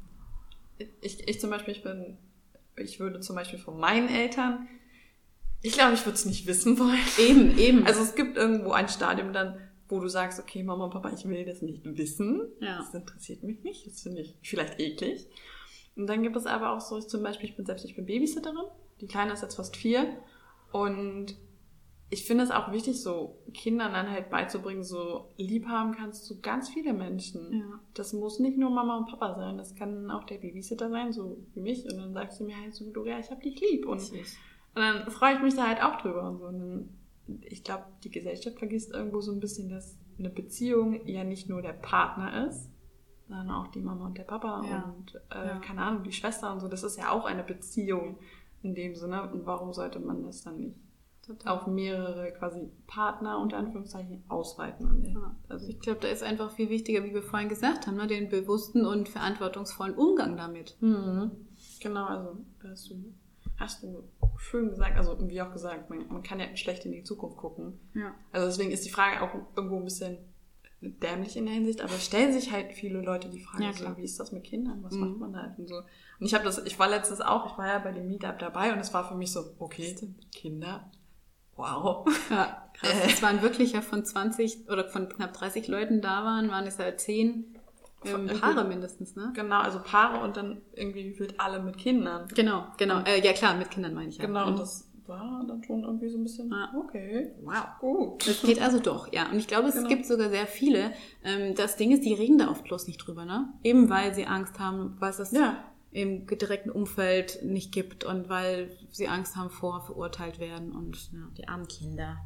[1.00, 2.19] ich, ich zum Beispiel, ich bin,
[2.77, 4.69] ich würde zum Beispiel von meinen Eltern,
[5.62, 6.98] ich glaube, ich würde es nicht wissen wollen.
[7.19, 7.85] Eben, eben.
[7.87, 9.56] Also es gibt irgendwo ein Stadium dann,
[9.89, 12.43] wo du sagst, okay, Mama und Papa, ich will das nicht wissen.
[12.61, 12.79] Ja.
[12.79, 13.87] Das interessiert mich nicht.
[13.87, 15.29] Das finde ich vielleicht eklig.
[15.97, 18.57] Und dann gibt es aber auch so, zum Beispiel, ich bin selbst, ich bin Babysitterin.
[19.01, 20.17] Die Kleine ist jetzt fast vier.
[20.73, 21.37] Und
[22.09, 26.41] ich finde es auch wichtig, so Kindern dann halt beizubringen, so lieb haben kannst du
[26.41, 27.53] ganz viele Menschen.
[27.53, 27.81] Ja.
[27.95, 31.39] Das muss nicht nur Mama und Papa sein, das kann auch der Babysitter sein, so
[31.55, 31.85] wie mich.
[31.85, 33.87] Und dann sagst du mir halt so, Gloria, ich hab dich lieb.
[33.87, 34.25] Und, und
[34.75, 36.29] dann freue ich mich da halt auch drüber.
[36.29, 36.45] Und so.
[36.45, 36.96] Und dann,
[37.42, 41.62] ich glaube, die Gesellschaft vergisst irgendwo so ein bisschen, dass eine Beziehung ja nicht nur
[41.62, 42.70] der Partner ist,
[43.29, 44.94] dann auch die Mama und der Papa Ja.
[44.96, 45.58] und äh, Ja.
[45.58, 46.68] keine Ahnung, die Schwester und so.
[46.68, 48.18] Das ist ja auch eine Beziehung
[48.62, 49.31] in dem Sinne.
[49.31, 50.77] Und warum sollte man das dann nicht
[51.44, 55.04] auf mehrere quasi Partner unter Anführungszeichen ausweiten?
[55.12, 55.35] Ja.
[55.48, 58.06] also, Ich glaube, da ist einfach viel wichtiger, wie wir vorhin gesagt haben, ne?
[58.06, 60.77] den bewussten und verantwortungsvollen Umgang damit.
[60.81, 61.33] Mhm.
[61.81, 63.12] Genau, also hast du,
[63.56, 64.04] hast du
[64.39, 67.79] schön gesagt, also wie auch gesagt, man, man kann ja schlecht in die Zukunft gucken.
[67.95, 68.15] Ja.
[68.33, 70.19] Also deswegen ist die Frage auch irgendwo ein bisschen
[70.81, 74.03] dämlich in der Hinsicht, aber stellen sich halt viele Leute die Frage, Ja, so, wie
[74.05, 75.01] ist das mit Kindern, was Mhm.
[75.01, 75.77] macht man da halt und so.
[75.77, 78.73] Und ich habe das, ich war letztens auch, ich war ja bei dem Meetup dabei
[78.73, 79.97] und es war für mich so, okay,
[80.33, 80.91] Kinder,
[81.57, 82.07] wow.
[82.31, 82.91] Ja, krass.
[82.91, 83.07] Äh.
[83.07, 86.77] Es waren wirklich ja von 20 oder von knapp 30 Leuten da waren, waren es
[86.79, 87.56] ja 10
[88.07, 89.33] ähm, Paare mindestens, ne?
[89.35, 92.29] Genau, also Paare und dann irgendwie gefühlt alle mit Kindern.
[92.35, 93.00] Genau, genau.
[93.04, 94.27] Äh, ja klar, mit Kindern meine ich ja.
[94.27, 94.52] Genau, Mhm.
[94.52, 96.73] und das war dann schon irgendwie so ein bisschen, Ja.
[96.77, 97.65] okay, Wow.
[97.81, 98.27] gut.
[98.27, 99.31] Es geht also doch, ja.
[99.31, 99.88] Und ich glaube, es Genau.
[99.88, 100.90] gibt sogar sehr viele.
[101.23, 103.48] Ähm, das Ding ist, die reden da oft bloß nicht drüber, ne?
[103.63, 105.59] Eben weil sie Angst haben, was es Ja.
[105.92, 111.21] im direkten Umfeld nicht gibt und weil sie Angst haben vor verurteilt werden und ja,
[111.38, 112.17] die armen Kinder.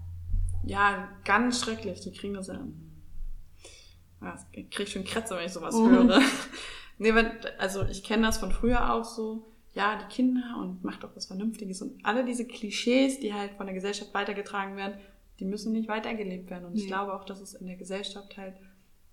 [0.64, 2.00] Ja, ganz schrecklich.
[2.00, 2.60] Die kriegen das ja.
[4.22, 5.90] Ja ich krieg schon Krätze, wenn ich sowas Mhm.
[5.90, 6.20] höre.
[6.98, 9.46] nee, wenn, also ich kenne das von früher auch so.
[9.72, 11.80] Ja, die Kinder und macht doch was Vernünftiges.
[11.80, 14.94] Und alle diese Klischees, die halt von der Gesellschaft weitergetragen werden,
[15.38, 16.64] die müssen nicht weitergelebt werden.
[16.64, 16.88] Und ich Nee.
[16.88, 18.54] glaube auch, dass es in der Gesellschaft halt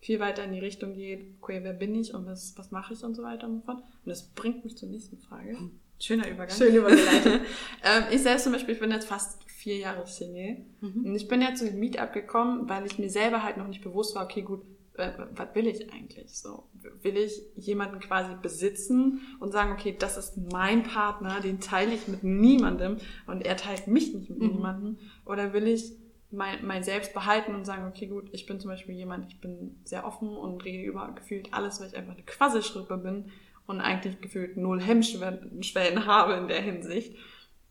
[0.02, 3.04] viel weiter in die Richtung geht, okay, wer bin ich und was, was mache ich
[3.04, 3.78] und so weiter und so fort.
[3.78, 5.58] Und das bringt mich zur nächsten Frage.
[6.00, 6.56] Schöner Übergang.
[6.58, 7.42] Schön übergeleitet.
[7.84, 10.66] ähm, ich selbst zum Beispiel, ich bin jetzt fast vier Jahre Single.
[10.82, 11.06] Mhm.
[11.06, 13.84] Und ich bin ja zu dem Meetup gekommen, weil ich mir selber halt noch nicht
[13.84, 14.62] bewusst war, okay, gut,
[14.98, 16.38] äh, was will ich eigentlich?
[16.38, 16.64] So,
[17.02, 22.08] will ich jemanden quasi besitzen und sagen, okay, das ist mein Partner, den teile ich
[22.08, 24.48] mit niemandem und er teilt mich nicht mit Mhm.
[24.48, 24.98] niemandem?
[25.26, 25.94] Oder will ich
[26.32, 29.80] mein, mein Selbst behalten und sagen, okay, gut, ich bin zum Beispiel jemand, ich bin
[29.86, 33.32] sehr offen und rede über gefühlt alles, weil ich einfach eine Quasselschrippe bin
[33.66, 37.16] und eigentlich gefühlt null Hemmschwellen habe in der Hinsicht.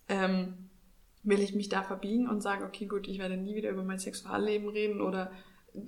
[0.08, 0.54] Ähm,
[1.22, 3.98] will ich mich da verbiegen und sagen, okay, gut, ich werde nie wieder über mein
[3.98, 5.32] Sexualleben reden oder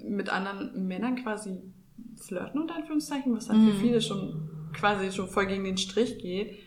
[0.04, 1.60] mit anderen Männern quasi
[2.20, 3.80] flirten, unter Anführungszeichen, was dann für Mhm.
[3.80, 6.58] viele schon quasi schon voll gegen den Strich geht.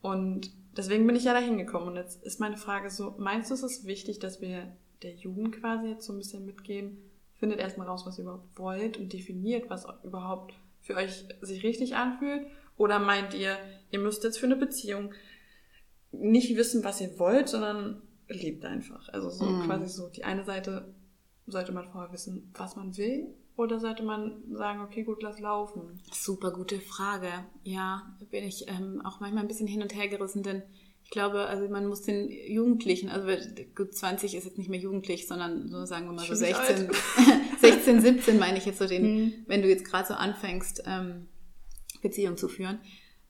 [0.00, 1.88] Und deswegen bin ich ja da hingekommen.
[1.88, 4.72] Und jetzt ist meine Frage so, meinst du, es ist wichtig, dass wir
[5.02, 6.98] der Jugend quasi jetzt so ein bisschen mitgeben,
[7.36, 11.94] findet erstmal raus, was ihr überhaupt wollt und definiert, was überhaupt für euch sich richtig
[11.96, 12.46] anfühlt?
[12.76, 13.56] Oder meint ihr,
[13.90, 15.12] ihr müsst jetzt für eine Beziehung
[16.12, 19.08] nicht wissen, was ihr wollt, sondern lebt einfach.
[19.10, 19.62] Also so Mhm.
[19.62, 20.94] quasi so, die eine Seite
[21.50, 23.26] sollte man vorher wissen, was man will,
[23.56, 26.00] oder sollte man sagen, okay, gut, lass laufen.
[26.12, 27.28] Super gute Frage.
[27.64, 30.62] Ja, da bin ich ähm, auch manchmal ein bisschen hin und her gerissen, denn
[31.02, 33.26] ich glaube, also man muss den Jugendlichen, also
[33.74, 36.48] gut, 20 ist jetzt nicht mehr jugendlich, sondern so sagen wir mal so Ich bin
[36.48, 37.50] nicht 16, alt.
[37.60, 39.32] 16, 17 meine ich jetzt so den, Mhm.
[39.46, 41.26] wenn du jetzt gerade so anfängst, ähm,
[42.02, 42.78] Beziehung zu führen,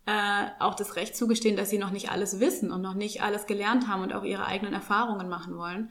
[0.06, 3.46] äh, auch das Recht zugestehen, dass sie noch nicht alles wissen und noch nicht alles
[3.46, 5.90] gelernt haben und auch ihre eigenen Erfahrungen machen wollen,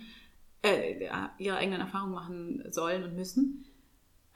[0.64, 3.66] äh, ihre eigenen Erfahrungen machen sollen und müssen.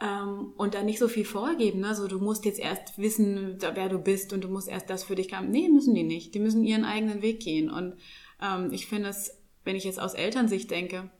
[0.01, 1.95] Ähm, und dann nicht so viel vorgeben, ne?
[2.09, 5.15] Du musst jetzt erst wissen, da- wer du bist und du musst erst das für
[5.15, 5.51] dich haben.
[5.51, 6.33] Nee, müssen die nicht.
[6.33, 7.69] Die müssen ihren eigenen Weg gehen.
[7.69, 7.95] Und
[8.41, 11.11] ähm, ich finde es, wenn ich jetzt aus Elternsicht denke,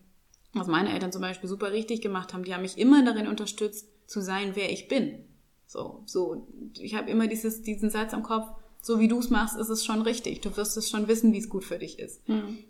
[0.53, 3.87] was meine Eltern zum Beispiel super richtig gemacht haben, die haben mich immer darin unterstützt,
[4.07, 5.25] zu sein, wer ich bin.
[5.67, 6.47] So, so,
[6.77, 8.47] ich habe immer dieses, diesen Satz am Kopf,
[8.81, 10.41] so wie du es machst, ist es schon richtig.
[10.41, 12.21] Du wirst es schon wissen, wie es gut für dich ist.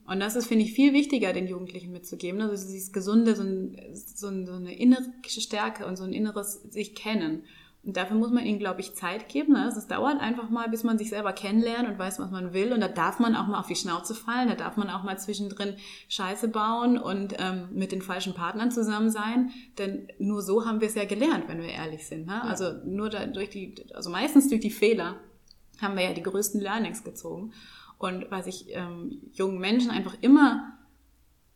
[0.06, 2.42] Und das ist, finde ich, viel wichtiger, den Jugendlichen mitzugeben.
[2.42, 6.62] Also dieses Gesunde, so, ein, so, ein, so eine innere Stärke und so ein inneres
[6.70, 7.44] sich kennen.
[7.84, 9.54] Und dafür muss man ihnen, glaube ich, Zeit geben.
[9.54, 9.64] Ne?
[9.64, 12.74] Also Es dauert einfach mal, bis man sich selber kennenlernt und weiß, was man will.
[12.74, 14.50] Und da darf man auch mal auf die Schnauze fallen.
[14.50, 15.76] Da darf man auch mal zwischendrin
[16.08, 19.50] Scheiße bauen und ähm, mit den falschen Partnern zusammen sein.
[19.80, 22.28] Denn nur so haben wir es ja gelernt, wenn wir ehrlich sind.
[22.28, 22.44] Ne?
[22.44, 25.16] Also nur da, durch die, also meistens durch die Fehler
[25.82, 27.54] haben wir ja die größten Learnings gezogen.
[27.98, 30.78] Und was ich ähm, jungen Menschen einfach immer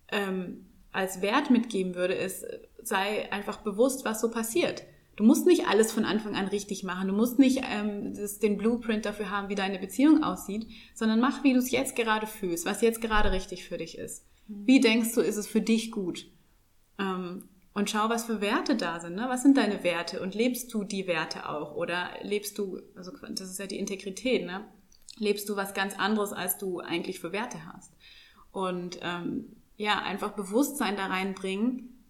[0.10, 2.46] ähm, als Wert mitgeben würde, ist,
[2.82, 4.84] sei einfach bewusst, was so passiert.
[5.16, 7.08] Du musst nicht alles von Anfang an richtig machen.
[7.08, 11.44] Du musst nicht ähm, das, den Blueprint dafür haben, wie deine Beziehung aussieht, sondern mach,
[11.44, 14.26] wie du es jetzt gerade fühlst, was jetzt gerade richtig für dich ist.
[14.48, 16.28] Wie denkst du, ist es für dich gut?
[17.00, 19.16] Ähm, und schau, was für Werte da sind.
[19.16, 19.26] Ne?
[19.28, 20.22] Was sind deine Werte?
[20.22, 21.76] Und lebst du die Werte auch?
[21.76, 24.66] Oder lebst du, also das ist ja die Integrität, ne?
[25.18, 27.92] lebst du was ganz anderes, als du eigentlich für Werte hast?
[28.52, 32.02] Und ähm, ja, einfach Bewusstsein da reinbringen,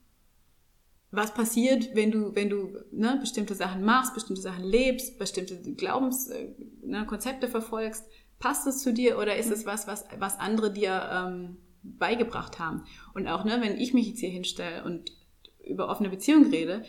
[1.10, 6.64] was passiert, wenn du, wenn du ne, bestimmte Sachen machst, bestimmte Sachen lebst, bestimmte Glaubenskonzepte
[6.84, 8.06] äh, ne, Konzepte verfolgst.
[8.38, 12.84] Passt es zu dir oder ist es was, was, was andere dir ähm, beigebracht haben?
[13.16, 15.12] Und auch, ne, wenn ich mich jetzt hier hinstelle und
[15.66, 16.84] über offene Beziehung rede,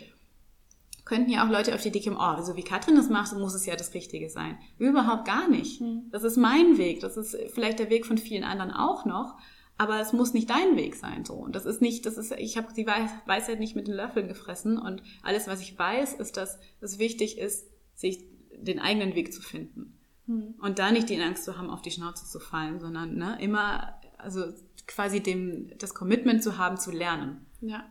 [1.06, 3.54] könnten ja auch Leute auf die Idee kommen, oh, so wie Katrin das macht, muss
[3.54, 4.58] es ja das Richtige sein.
[4.76, 5.80] Überhaupt gar nicht.
[5.80, 6.08] Hm.
[6.10, 7.00] Das ist mein Weg.
[7.00, 9.38] Das ist vielleicht der Weg von vielen anderen auch noch.
[9.78, 11.34] Aber es muss nicht dein Weg sein, so.
[11.34, 14.78] Und das ist nicht, das ist, ich habe die Weisheit nicht mit den Löffeln gefressen.
[14.78, 18.24] Und alles, was ich weiß, ist, dass es wichtig ist, sich
[18.56, 19.96] den eigenen Weg zu finden.
[20.26, 20.54] Hm.
[20.60, 24.00] Und da nicht die Angst zu haben, auf die Schnauze zu fallen, sondern ne, immer,
[24.18, 24.44] also
[24.88, 27.46] quasi dem, das Commitment zu haben, zu lernen.
[27.60, 27.84] Ja.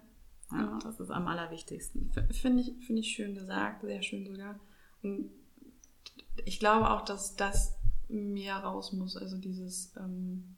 [0.52, 0.80] Ja, Ja.
[0.84, 2.12] Das ist am allerwichtigsten.
[2.32, 4.60] Finde ich, finde ich schön gesagt, sehr schön sogar.
[5.04, 5.30] Und
[6.46, 7.76] ich glaube auch, dass das
[8.08, 9.18] mehr raus muss.
[9.18, 10.56] Also dieses ähm,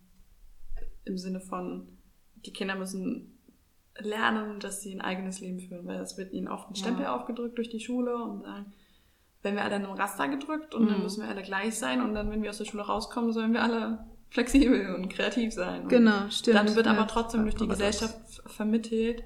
[1.06, 1.88] im Sinne von,
[2.46, 3.38] die Kinder müssen
[4.00, 6.82] lernen, dass sie ein eigenes Leben führen, weil es wird ihnen oft ein Ja.
[6.82, 8.74] Stempel aufgedrückt durch die Schule und sagen,
[9.44, 11.04] wenn wir alle in einem Raster gedrückt und dann Mhm.
[11.04, 13.64] müssen wir alle gleich sein und dann, wenn wir aus der Schule rauskommen, sollen wir
[13.64, 15.84] alle flexibel und kreativ sein.
[15.84, 16.58] Und Genau, stimmt.
[16.58, 17.06] dann wird aber Ja.
[17.06, 19.24] trotzdem durch die Aber Gesellschaft vermittelt,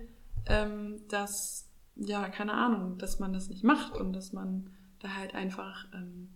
[0.48, 4.70] ähm, dass, ja, keine Ahnung, dass man das nicht macht und dass man
[5.00, 6.30] da halt einfach, ähm,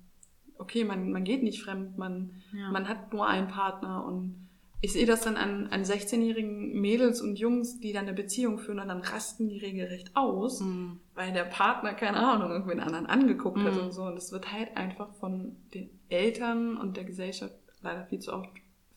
[0.58, 2.72] okay, man, man geht nicht fremd, man, Ja.
[2.72, 4.42] man hat nur einen Partner und
[4.82, 8.80] ich sehe das dann an, an 16-jährigen Mädels und Jungs, die dann eine Beziehung führen
[8.80, 11.00] und dann rasten die regelrecht aus, Mhm.
[11.16, 13.80] weil der Partner, keine Ahnung, irgendwen anderen angeguckt hat Mhm.
[13.80, 14.04] und so.
[14.04, 18.50] Und es wird halt einfach von den Eltern und der Gesellschaft leider viel zu oft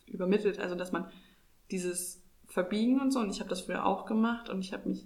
[0.06, 0.59] übermittelt.
[0.59, 1.06] Also, dass man
[1.70, 2.22] dieses
[2.62, 5.04] Verbiegen und so, und ich habe das früher auch gemacht und ich habe mich,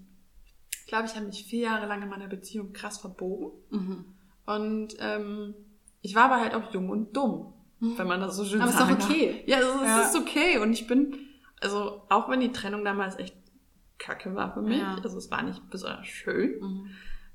[0.80, 3.50] ich glaube, ich habe mich vier Jahre lang in meiner Beziehung krass verbogen.
[3.70, 4.04] Mhm.
[4.46, 5.54] Und ähm,
[6.00, 8.80] ich war aber halt auch jung und dumm, wenn man das so schön Aber ist
[8.80, 9.44] doch okay.
[9.44, 9.48] darf.
[9.48, 10.00] Ja, also, es Ja.
[10.02, 10.58] ist okay.
[10.58, 11.18] Und ich bin,
[11.60, 13.36] also auch wenn die Trennung damals echt
[13.98, 14.96] kacke war für mich, Ja.
[15.02, 16.90] also es war nicht besonders schön, Mhm.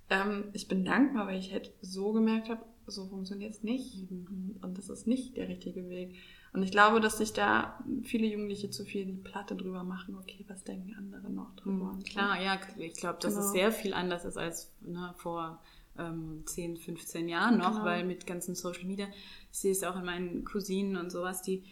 [0.10, 2.62] ähm, ich bin dankbar, weil ich halt so gemerkt habe,
[2.92, 4.08] so funktioniert es nicht.
[4.10, 6.16] Und das ist nicht der richtige Weg.
[6.54, 10.46] Und ich glaube, dass sich da viele Jugendliche zu viel die Platte drüber machen, okay,
[10.48, 11.94] was denken andere noch drüber?
[11.98, 12.04] so.
[12.04, 13.46] Klar, ja, ich glaube, dass Genau.
[13.46, 15.62] es sehr viel anders ist als ne, vor
[16.00, 17.86] ähm, 10, 15 Jahren noch, Genau.
[17.86, 19.08] weil mit ganzen Social Media,
[19.52, 21.64] ich sehe es auch in meinen Cousinen und sowas, die,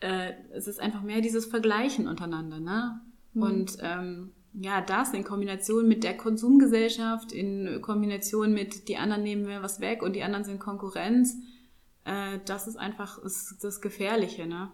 [0.00, 3.00] äh, es ist einfach mehr dieses Vergleichen untereinander, ne?
[3.34, 3.42] Mhm.
[3.42, 9.42] Und ähm, ja, das in Kombination mit der Konsumgesellschaft, in Kombination mit die anderen nehmen
[9.42, 11.36] mir was weg und die anderen sind Konkurrenz,
[12.04, 14.70] äh, das ist einfach ist das Gefährliche, ne?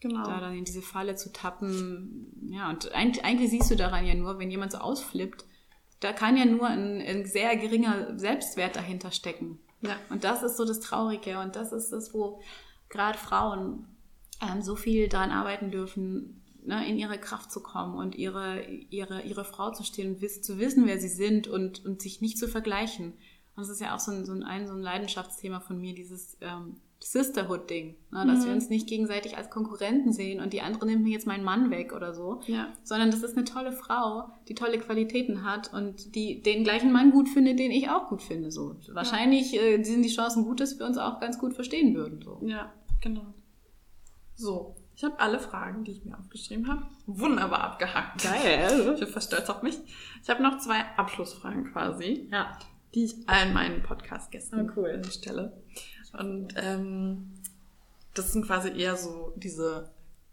[0.00, 0.24] Genau.
[0.24, 2.50] da dann in diese Falle zu tappen.
[2.50, 5.44] Ja, und eigentlich, eigentlich siehst du daran ja nur, wenn jemand so ausflippt,
[6.00, 9.60] da kann ja nur ein, ein sehr geringer Selbstwert dahinter stecken.
[9.80, 9.96] Ja.
[10.10, 12.40] Und das ist so das Traurige und das ist das, wo
[12.88, 13.86] gerade Frauen
[14.40, 19.22] ähm, so viel daran arbeiten dürfen, ne, in ihre Kraft zu kommen und ihre, ihre,
[19.22, 22.38] ihre Frau zu stehen und wiss, zu wissen, wer sie sind und, und sich nicht
[22.38, 23.12] zu vergleichen.
[23.54, 26.38] Und das ist ja auch so ein, so ein, so ein Leidenschaftsthema von mir, dieses
[26.40, 28.44] ähm, Sisterhood-Ding, ne, dass Mhm.
[28.46, 31.70] wir uns nicht gegenseitig als Konkurrenten sehen und die andere nimmt mir jetzt meinen Mann
[31.70, 32.72] weg oder so, Ja.
[32.84, 37.10] sondern das ist eine tolle Frau, die tolle Qualitäten hat und die den gleichen Mann
[37.10, 38.50] gut findet, den ich auch gut finde.
[38.52, 38.76] So.
[38.92, 42.22] Wahrscheinlich äh, sind die Chancen gut, dass wir uns auch ganz gut verstehen würden.
[42.22, 42.40] So.
[42.46, 43.34] Ja, genau.
[44.34, 48.22] So, ich habe alle Fragen, die ich mir aufgeschrieben habe, wunderbar abgehakt.
[48.22, 48.92] Geil.
[48.94, 49.78] Ich bin fast stolz auf mich.
[50.22, 52.58] Ich habe noch zwei Abschlussfragen quasi, Ja.
[52.94, 54.88] die ich allen meinen Podcast-Gästen Ah, cool.
[54.90, 55.52] äh, stelle.
[56.18, 57.32] Und ähm,
[58.14, 59.90] das sind quasi eher so diese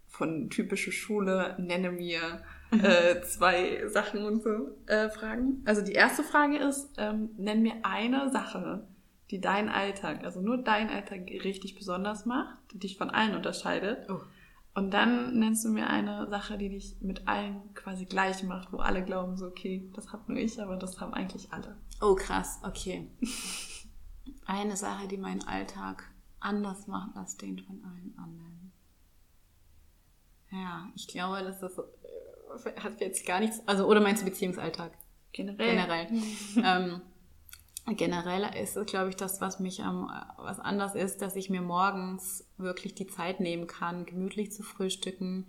[0.07, 2.41] von typische Schule, nenne mir
[2.71, 5.63] äh, zwei Sachen und so äh, Fragen.
[5.65, 8.85] Also die erste Frage ist, ähm, nenn mir eine Sache,
[9.31, 14.09] die deinen Alltag, also nur deinen Alltag richtig besonders macht, die dich von allen unterscheidet.
[14.09, 14.19] Oh.
[14.73, 18.77] Und dann nennst du mir eine Sache, die dich mit allen quasi gleich macht, wo
[18.77, 21.77] alle glauben so, okay, das hab nur ich, aber das haben eigentlich alle.
[22.01, 22.59] Oh, krass.
[22.63, 23.07] Okay.
[24.45, 26.03] Eine Sache, die meinen Alltag
[26.39, 28.71] anders macht als den von allen anderen.
[30.51, 33.61] Ja, ich glaube, dass das äh, hat jetzt gar nichts.
[33.67, 34.91] Also, oder meinst du Beziehungsalltag?
[35.31, 35.75] Generell.
[35.75, 36.07] generell.
[36.63, 37.01] ähm,
[37.85, 41.61] generell ist es, glaube ich, das, was mich am, was anders ist, dass ich mir
[41.61, 45.47] morgens wirklich die Zeit nehmen kann, gemütlich zu frühstücken,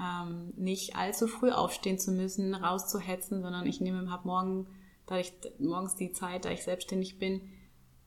[0.00, 4.66] ähm, nicht allzu früh aufstehen zu müssen, rauszuhetzen, sondern ich nehme, habe morgen,
[5.06, 7.42] da ich morgens die Zeit, da ich selbstständig bin,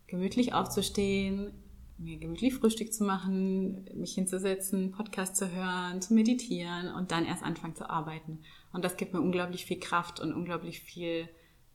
[0.07, 1.51] gemütlich aufzustehen,
[1.97, 7.43] mir gemütlich Frühstück zu machen, mich hinzusetzen, Podcast zu hören, zu meditieren und dann erst
[7.43, 8.39] anfangen zu arbeiten.
[8.71, 11.27] Und das gibt mir unglaublich viel Kraft und unglaublich viel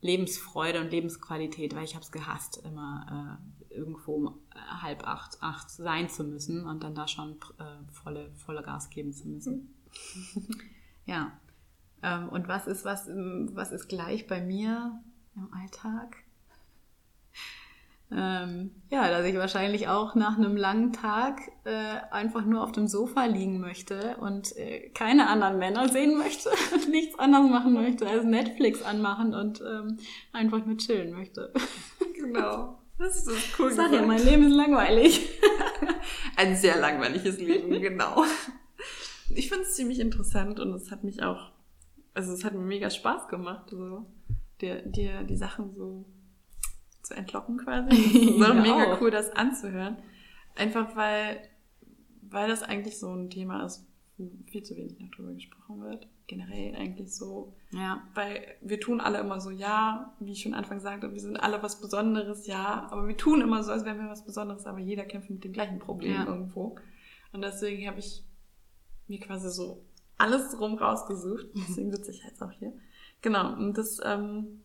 [0.03, 3.39] Lebensfreude und Lebensqualität, weil ich habe es gehasst, immer
[3.71, 7.91] äh, irgendwo um äh, halb acht, acht sein zu müssen und dann da schon äh,
[7.91, 9.73] volle, volle Gas geben zu müssen.
[11.05, 11.31] ja.
[12.01, 15.01] Ähm, und was ist, was, was ist gleich bei mir
[15.35, 16.22] im Alltag?
[18.15, 22.87] Ähm, ja, dass ich wahrscheinlich auch nach einem langen Tag äh, einfach nur auf dem
[22.87, 26.49] Sofa liegen möchte und äh, keine anderen Männer sehen möchte,
[26.89, 29.97] nichts anderes machen möchte als Netflix anmachen und ähm,
[30.31, 31.53] einfach nur chillen möchte.
[32.15, 32.79] Genau.
[32.97, 33.69] Das ist cool.
[33.69, 35.29] Ich sag ja, mein Leben ist langweilig.
[36.37, 38.23] Ein sehr langweiliges Leben, genau.
[39.35, 41.51] Ich finde es ziemlich interessant und es hat mich auch,
[42.13, 44.05] also es hat mir mega Spaß gemacht, so
[44.61, 46.05] dir, dir die Sachen so
[47.03, 47.89] zu entlocken quasi.
[47.91, 49.01] Es ist auch mega auch.
[49.01, 49.97] cool, das anzuhören.
[50.55, 51.41] Einfach weil,
[52.21, 53.85] weil das eigentlich so ein Thema ist,
[54.17, 56.07] wo viel zu wenig noch drüber gesprochen wird.
[56.27, 57.53] Generell eigentlich so.
[57.71, 58.01] Ja.
[58.13, 61.61] Weil wir tun alle immer so, ja, wie ich schon Anfang sagte, wir sind alle
[61.61, 62.87] was Besonderes, ja.
[62.91, 65.51] Aber wir tun immer so, als wären wir was Besonderes, aber jeder kämpft mit dem
[65.53, 66.25] gleichen Problem Ja.
[66.25, 66.77] irgendwo.
[67.33, 68.23] Und deswegen habe ich
[69.07, 69.83] mir quasi so
[70.17, 71.47] alles rum rausgesucht.
[71.55, 72.71] Deswegen sitze ich jetzt auch hier.
[73.21, 73.53] Genau.
[73.53, 74.61] Und das ähm,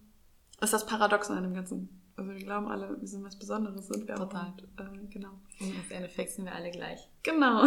[0.60, 1.97] ist das Paradoxon an dem Ganzen.
[2.18, 4.28] Also wir glauben alle, wir sind was Besonderes, sind wir auch.
[4.28, 4.52] Total.
[4.78, 5.30] Und, äh, genau.
[5.60, 7.08] Und im Endeffekt sind wir alle gleich.
[7.22, 7.60] Genau.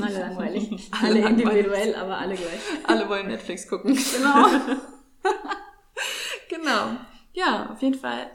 [0.00, 0.90] Alle langweilig.
[0.92, 1.46] Alle alle langweilig.
[1.46, 2.60] individuell, aber alle gleich.
[2.84, 3.94] Alle wollen Netflix gucken.
[3.94, 4.46] Genau.
[6.48, 6.96] Genau.
[7.34, 8.30] Ja, auf jeden Fall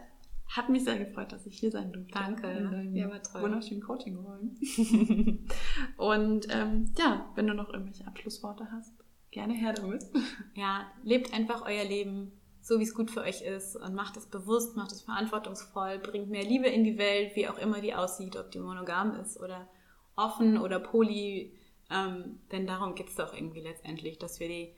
[0.47, 2.13] hat mich sehr gefreut, dass ich hier sein durfte.
[2.13, 2.47] Danke.
[2.47, 3.41] In deinem Ja, war toll.
[3.41, 4.57] Wunderschönen Coaching-Räumen.
[5.97, 8.93] Und ähm, ja, wenn du noch irgendwelche Abschlussworte hast,
[9.31, 10.05] gerne her damit.
[10.53, 12.31] Ja, lebt einfach euer Leben
[12.63, 16.29] so, wie es gut für euch ist und macht es bewusst, macht es verantwortungsvoll, bringt
[16.29, 19.67] mehr Liebe in die Welt, wie auch immer die aussieht, ob die monogam ist oder
[20.15, 21.51] offen oder poly.
[21.89, 24.73] Ähm, denn darum geht es doch irgendwie letztendlich, dass wir die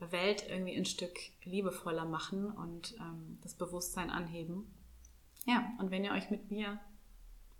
[0.00, 1.14] Welt irgendwie ein Stück
[1.44, 4.66] liebevoller machen und ähm, das Bewusstsein anheben.
[5.46, 6.80] Ja, und wenn ihr euch mit mir,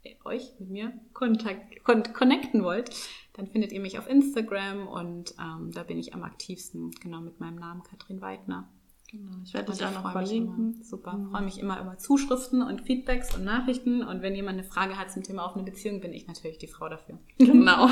[0.02, 2.90] äh, euch mit mir kontakt, kon connecten wollt,
[3.34, 7.38] dann findet ihr mich auf Instagram und ähm, da bin ich am aktivsten, genau mit
[7.38, 8.68] meinem Namen Katrin Weidner.
[9.10, 10.74] Genau, ich werde dich auch noch verlinken.
[10.74, 11.30] Immer, super, Mhm.
[11.30, 15.10] freue mich immer über Zuschriften und Feedbacks und Nachrichten und wenn jemand eine Frage hat
[15.10, 17.18] zum Thema offene Beziehung, bin ich natürlich die Frau dafür.
[17.38, 17.88] Genau.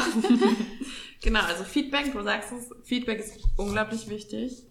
[1.23, 4.65] genau, also Feedback, du sagst es, Feedback ist unglaublich wichtig.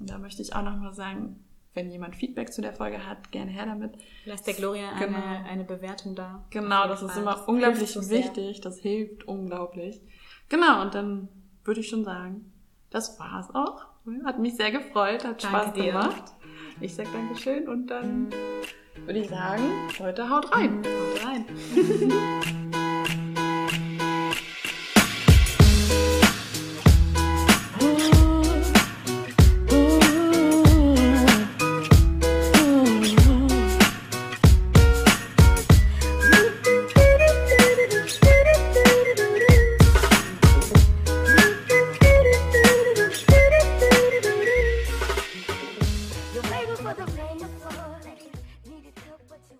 [0.00, 1.44] Und da möchte ich auch nochmal sagen,
[1.74, 3.92] wenn jemand Feedback zu der Folge hat, gerne her damit.
[4.24, 5.18] Lass der Gloria eine, Genau.
[5.48, 6.44] eine Bewertung da.
[6.50, 8.18] Genau, das ist immer Das unglaublich so sehr.
[8.20, 8.60] wichtig.
[8.60, 10.00] Das hilft unglaublich.
[10.48, 11.28] Genau, und dann
[11.64, 12.52] würde ich schon sagen,
[12.90, 13.86] das war's auch.
[14.24, 15.84] Hat mich sehr gefreut, hat Danke Spaß dir.
[15.92, 16.22] gemacht.
[16.80, 18.28] Ich sag Dankeschön und dann
[19.04, 19.62] würde ich sagen,
[19.98, 20.82] heute haut rein.
[20.84, 21.44] Haut rein.